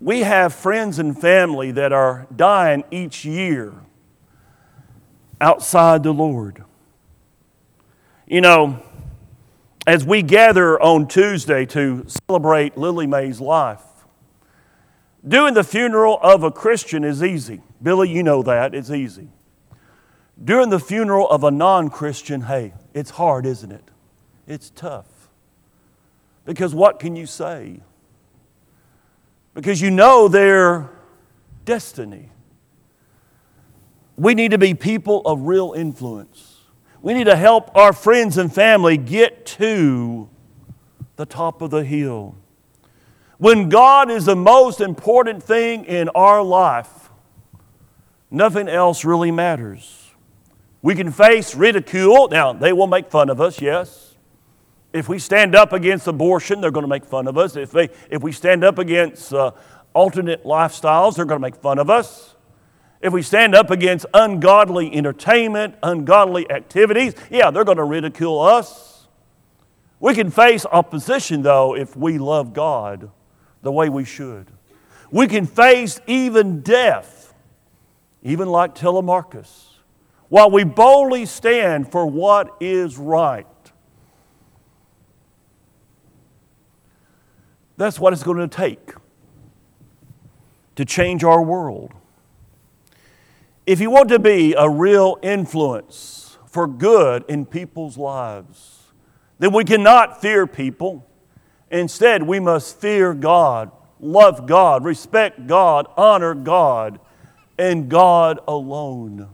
We 0.00 0.20
have 0.20 0.52
friends 0.52 0.98
and 0.98 1.18
family 1.18 1.70
that 1.72 1.92
are 1.92 2.26
dying 2.34 2.84
each 2.90 3.24
year 3.24 3.72
outside 5.40 6.02
the 6.02 6.12
Lord. 6.12 6.64
You 8.26 8.40
know, 8.40 8.82
as 9.86 10.04
we 10.04 10.22
gather 10.22 10.80
on 10.80 11.08
Tuesday 11.08 11.66
to 11.66 12.06
celebrate 12.28 12.76
Lily 12.76 13.06
Mae's 13.06 13.40
life, 13.40 13.82
Doing 15.26 15.54
the 15.54 15.64
funeral 15.64 16.18
of 16.22 16.42
a 16.42 16.50
Christian 16.50 17.02
is 17.02 17.22
easy. 17.22 17.62
Billy, 17.82 18.10
you 18.10 18.22
know 18.22 18.42
that. 18.42 18.74
It's 18.74 18.90
easy. 18.90 19.28
Doing 20.42 20.68
the 20.68 20.78
funeral 20.78 21.28
of 21.30 21.44
a 21.44 21.50
non 21.50 21.88
Christian, 21.88 22.42
hey, 22.42 22.74
it's 22.92 23.10
hard, 23.10 23.46
isn't 23.46 23.72
it? 23.72 23.90
It's 24.46 24.68
tough. 24.70 25.06
Because 26.44 26.74
what 26.74 26.98
can 26.98 27.16
you 27.16 27.24
say? 27.24 27.80
Because 29.54 29.80
you 29.80 29.90
know 29.90 30.28
their 30.28 30.90
destiny. 31.64 32.28
We 34.16 34.34
need 34.34 34.50
to 34.50 34.58
be 34.58 34.74
people 34.74 35.22
of 35.24 35.42
real 35.42 35.72
influence. 35.72 36.60
We 37.02 37.14
need 37.14 37.24
to 37.24 37.36
help 37.36 37.74
our 37.76 37.92
friends 37.92 38.38
and 38.38 38.52
family 38.52 38.96
get 38.96 39.46
to 39.46 40.28
the 41.16 41.26
top 41.26 41.62
of 41.62 41.70
the 41.70 41.84
hill. 41.84 42.34
When 43.38 43.68
God 43.68 44.10
is 44.10 44.24
the 44.24 44.36
most 44.36 44.80
important 44.80 45.42
thing 45.42 45.84
in 45.84 46.08
our 46.10 46.42
life, 46.42 47.10
nothing 48.30 48.68
else 48.68 49.04
really 49.04 49.30
matters. 49.30 50.10
We 50.82 50.94
can 50.94 51.10
face 51.10 51.54
ridicule. 51.54 52.28
Now, 52.28 52.52
they 52.52 52.72
will 52.72 52.86
make 52.86 53.10
fun 53.10 53.30
of 53.30 53.40
us, 53.40 53.60
yes. 53.60 54.13
If 54.94 55.08
we 55.08 55.18
stand 55.18 55.56
up 55.56 55.72
against 55.72 56.06
abortion, 56.06 56.60
they're 56.60 56.70
going 56.70 56.84
to 56.84 56.88
make 56.88 57.04
fun 57.04 57.26
of 57.26 57.36
us. 57.36 57.56
If, 57.56 57.72
they, 57.72 57.88
if 58.10 58.22
we 58.22 58.30
stand 58.30 58.62
up 58.62 58.78
against 58.78 59.34
uh, 59.34 59.50
alternate 59.92 60.44
lifestyles, 60.44 61.16
they're 61.16 61.24
going 61.24 61.40
to 61.40 61.42
make 61.42 61.56
fun 61.56 61.80
of 61.80 61.90
us. 61.90 62.36
If 63.00 63.12
we 63.12 63.20
stand 63.20 63.56
up 63.56 63.72
against 63.72 64.06
ungodly 64.14 64.94
entertainment, 64.94 65.74
ungodly 65.82 66.48
activities, 66.48 67.14
yeah, 67.28 67.50
they're 67.50 67.64
going 67.64 67.78
to 67.78 67.84
ridicule 67.84 68.40
us. 68.40 69.08
We 69.98 70.14
can 70.14 70.30
face 70.30 70.64
opposition, 70.64 71.42
though, 71.42 71.74
if 71.74 71.96
we 71.96 72.18
love 72.18 72.52
God 72.52 73.10
the 73.62 73.72
way 73.72 73.88
we 73.88 74.04
should. 74.04 74.46
We 75.10 75.26
can 75.26 75.46
face 75.46 76.00
even 76.06 76.60
death, 76.60 77.34
even 78.22 78.48
like 78.48 78.76
Telemachus, 78.76 79.80
while 80.28 80.52
we 80.52 80.62
boldly 80.62 81.26
stand 81.26 81.90
for 81.90 82.06
what 82.06 82.56
is 82.60 82.96
right. 82.96 83.46
That's 87.76 87.98
what 87.98 88.12
it's 88.12 88.22
going 88.22 88.38
to 88.38 88.48
take 88.48 88.92
to 90.76 90.84
change 90.84 91.24
our 91.24 91.42
world. 91.42 91.92
If 93.66 93.80
you 93.80 93.90
want 93.90 94.08
to 94.10 94.18
be 94.18 94.54
a 94.54 94.68
real 94.68 95.18
influence 95.22 96.36
for 96.46 96.66
good 96.66 97.24
in 97.28 97.46
people's 97.46 97.96
lives, 97.96 98.82
then 99.38 99.52
we 99.52 99.64
cannot 99.64 100.20
fear 100.20 100.46
people. 100.46 101.06
Instead, 101.70 102.22
we 102.22 102.40
must 102.40 102.80
fear 102.80 103.14
God, 103.14 103.70
love 103.98 104.46
God, 104.46 104.84
respect 104.84 105.46
God, 105.46 105.86
honor 105.96 106.34
God, 106.34 107.00
and 107.58 107.88
God 107.88 108.38
alone. 108.46 109.28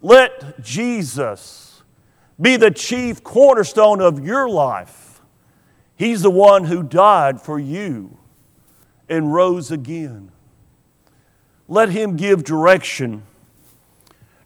Let 0.00 0.62
Jesus 0.62 1.82
be 2.40 2.56
the 2.56 2.70
chief 2.70 3.22
cornerstone 3.22 4.00
of 4.00 4.24
your 4.24 4.48
life. 4.48 5.01
He's 6.02 6.22
the 6.22 6.30
one 6.30 6.64
who 6.64 6.82
died 6.82 7.40
for 7.40 7.60
you 7.60 8.18
and 9.08 9.32
rose 9.32 9.70
again. 9.70 10.32
Let 11.68 11.90
Him 11.90 12.16
give 12.16 12.42
direction 12.42 13.22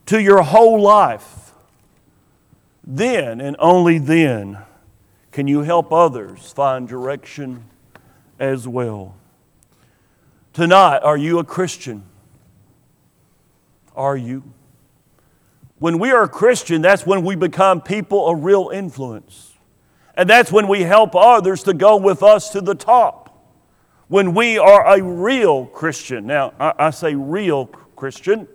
to 0.04 0.20
your 0.20 0.42
whole 0.42 0.78
life. 0.78 1.52
Then 2.84 3.40
and 3.40 3.56
only 3.58 3.96
then 3.96 4.58
can 5.32 5.48
you 5.48 5.62
help 5.62 5.94
others 5.94 6.52
find 6.52 6.86
direction 6.86 7.64
as 8.38 8.68
well. 8.68 9.16
Tonight, 10.52 10.98
are 10.98 11.16
you 11.16 11.38
a 11.38 11.44
Christian? 11.44 12.04
Are 13.94 14.14
you? 14.14 14.42
When 15.78 15.98
we 15.98 16.10
are 16.10 16.24
a 16.24 16.28
Christian, 16.28 16.82
that's 16.82 17.06
when 17.06 17.24
we 17.24 17.34
become 17.34 17.80
people 17.80 18.28
of 18.28 18.44
real 18.44 18.68
influence. 18.68 19.55
And 20.16 20.28
that's 20.28 20.50
when 20.50 20.66
we 20.68 20.82
help 20.82 21.14
others 21.14 21.62
to 21.64 21.74
go 21.74 21.96
with 21.96 22.22
us 22.22 22.50
to 22.50 22.60
the 22.60 22.74
top. 22.74 23.24
When 24.08 24.34
we 24.34 24.56
are 24.56 24.86
a 24.96 25.02
real 25.02 25.66
Christian. 25.66 26.26
Now, 26.26 26.54
I, 26.58 26.72
I 26.78 26.90
say 26.90 27.14
real 27.14 27.66
Christian 27.96 28.48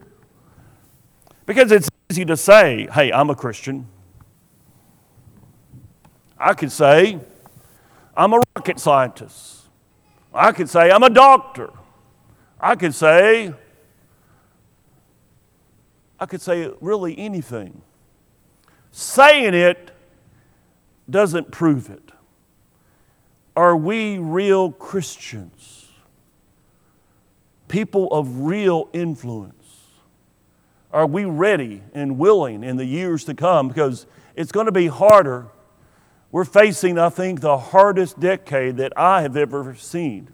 because 1.46 1.72
it's 1.72 1.90
easy 2.10 2.24
to 2.26 2.38
say, 2.38 2.88
hey, 2.94 3.12
I'm 3.12 3.30
a 3.30 3.36
Christian. 3.36 3.88
I 6.38 6.54
could 6.54 6.72
say, 6.72 7.20
I'm 8.16 8.34
a 8.34 8.42
rocket 8.56 8.80
scientist. 8.80 9.64
I 10.34 10.54
could 10.54 10.70
say, 10.70 10.90
I'm 10.90 11.04
a 11.04 11.10
doctor. 11.10 11.70
I 12.60 12.76
could 12.76 12.96
say, 12.96 13.54
I 16.20 16.26
could 16.26 16.42
say 16.42 16.72
really 16.80 17.18
anything. 17.18 17.82
Saying 18.92 19.54
it 19.54 19.92
doesn't 21.10 21.52
prove 21.52 21.90
it. 21.90 22.12
Are 23.56 23.76
we 23.76 24.18
real 24.18 24.72
Christians? 24.72 25.90
People 27.68 28.08
of 28.12 28.42
real 28.42 28.90
influence? 28.94 29.56
Are 30.94 31.08
we 31.08 31.26
ready 31.26 31.84
and 31.94 32.18
willing 32.18 32.64
in 32.64 32.78
the 32.78 32.86
years 32.86 33.24
to 33.26 33.34
come? 33.34 33.68
Because 33.68 34.06
it's 34.36 34.52
going 34.52 34.66
to 34.66 34.72
be 34.72 34.88
harder. 34.88 35.48
We're 36.32 36.46
facing, 36.46 36.98
I 36.98 37.10
think, 37.10 37.42
the 37.42 37.58
hardest 37.58 38.20
decade 38.20 38.78
that 38.78 38.94
I 38.98 39.22
have 39.22 39.36
ever 39.36 39.76
seen, 39.76 40.30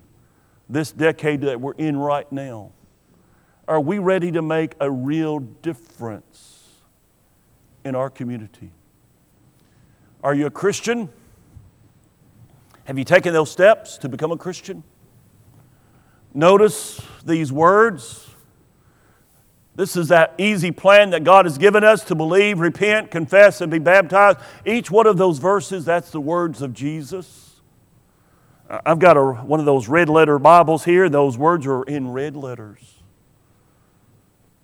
this 0.70 0.92
decade 0.92 1.42
that 1.42 1.60
we're 1.62 1.74
in 1.74 1.98
right 1.98 2.32
now. 2.32 2.72
Are 3.68 3.82
we 3.82 4.00
ready 4.00 4.32
to 4.32 4.42
make 4.42 4.76
a 4.80 4.90
real 4.90 5.40
difference 5.40 6.70
in 7.84 7.96
our 7.96 8.10
community? 8.10 8.72
Are 10.28 10.36
you 10.36 10.48
a 10.48 10.52
Christian? 10.52 11.08
Have 12.84 12.98
you 12.98 13.06
taken 13.06 13.32
those 13.32 13.50
steps 13.50 13.98
to 14.00 14.10
become 14.10 14.30
a 14.34 14.36
Christian? 14.36 14.84
Notice 16.34 17.00
these 17.26 17.50
words. 17.50 18.30
This 19.78 19.96
is 19.96 20.10
that 20.10 20.34
easy 20.38 20.72
plan 20.72 21.12
that 21.12 21.24
God 21.24 21.46
has 21.46 21.58
given 21.58 21.86
us 21.86 22.04
to 22.04 22.14
believe, 22.14 22.60
repent, 22.60 23.10
confess, 23.10 23.62
and 23.62 23.72
be 23.72 23.80
baptized. 23.80 24.40
Each 24.66 24.92
one 24.92 25.08
of 25.08 25.16
those 25.16 25.38
verses, 25.38 25.86
that's 25.86 26.12
the 26.12 26.20
words 26.20 26.62
of 26.62 26.74
Jesus. 26.74 27.62
I've 28.70 29.00
got 29.00 29.16
a, 29.16 29.24
one 29.24 29.62
of 29.62 29.66
those 29.66 29.88
red 29.88 30.10
letter 30.10 30.38
Bibles 30.40 30.84
here. 30.84 31.08
Those 31.08 31.38
words 31.38 31.66
are 31.66 31.84
in 31.84 32.12
red 32.12 32.36
letters. 32.36 32.96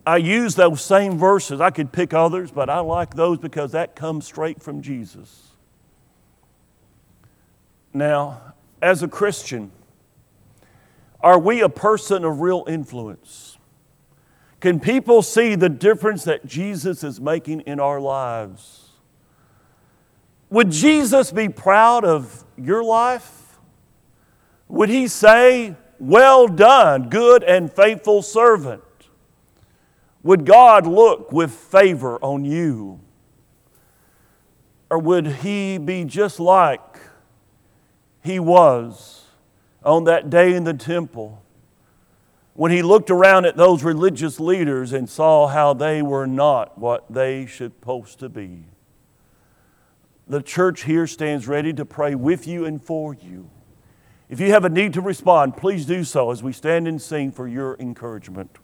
I 0.06 0.18
use 0.18 0.56
those 0.56 0.82
same 0.82 1.18
verses. 1.18 1.62
I 1.62 1.70
could 1.70 1.94
pick 1.94 2.14
others, 2.14 2.52
but 2.52 2.70
I 2.70 2.80
like 2.80 3.14
those 3.14 3.38
because 3.38 3.72
that 3.72 3.96
comes 3.96 4.26
straight 4.26 4.62
from 4.62 4.82
Jesus. 4.82 5.52
Now, 7.94 8.54
as 8.82 9.04
a 9.04 9.08
Christian, 9.08 9.72
are 11.22 11.40
we 11.40 11.62
a 11.62 11.70
person 11.70 12.26
of 12.26 12.42
real 12.42 12.66
influence? 12.68 13.58
Can 14.60 14.80
people 14.80 15.22
see 15.22 15.56
the 15.56 15.70
difference 15.70 16.24
that 16.24 16.46
Jesus 16.46 17.04
is 17.04 17.22
making 17.22 17.62
in 17.62 17.80
our 17.80 18.00
lives? 18.00 18.92
Would 20.50 20.72
Jesus 20.72 21.32
be 21.32 21.50
proud 21.50 22.04
of 22.06 22.46
your 22.58 22.84
life? 22.84 23.60
Would 24.68 24.90
he 24.90 25.08
say, 25.08 25.76
Well 26.00 26.48
done, 26.48 27.10
good 27.10 27.44
and 27.44 27.72
faithful 27.72 28.22
servant? 28.22 28.84
Would 30.24 30.46
God 30.46 30.88
look 30.88 31.32
with 31.32 31.52
favor 31.52 32.18
on 32.22 32.46
you? 32.46 33.02
Or 34.90 35.00
would 35.00 35.28
he 35.28 35.78
be 35.78 36.06
just 36.06 36.40
like 36.40 36.93
he 38.24 38.40
was 38.40 39.26
on 39.84 40.06
that 40.06 40.30
day 40.30 40.54
in 40.54 40.64
the 40.64 40.74
temple 40.74 41.44
when 42.54 42.72
he 42.72 42.82
looked 42.82 43.10
around 43.10 43.46
at 43.46 43.58
those 43.58 43.84
religious 43.84 44.40
leaders 44.40 44.94
and 44.94 45.10
saw 45.10 45.48
how 45.48 45.74
they 45.74 46.02
were 46.02 46.28
not 46.28 46.78
what 46.78 47.12
they 47.12 47.46
should 47.46 47.74
supposed 47.74 48.20
to 48.20 48.30
be. 48.30 48.64
The 50.28 50.42
church 50.42 50.84
here 50.84 51.06
stands 51.06 51.48
ready 51.48 51.74
to 51.74 51.84
pray 51.84 52.16
with 52.16 52.48
you 52.48 52.64
and 52.66 52.82
for 52.82 53.14
you. 53.14 53.50
If 54.30 54.40
you 54.40 54.52
have 54.52 54.64
a 54.64 54.70
need 54.70 54.94
to 54.94 55.02
respond, 55.02 55.58
please 55.58 55.86
do 55.86 56.06
so 56.06 56.32
as 56.32 56.42
we 56.42 56.54
stand 56.54 56.88
and 56.88 57.02
sing 57.02 57.32
for 57.32 57.48
your 57.48 57.76
encouragement. 57.80 58.58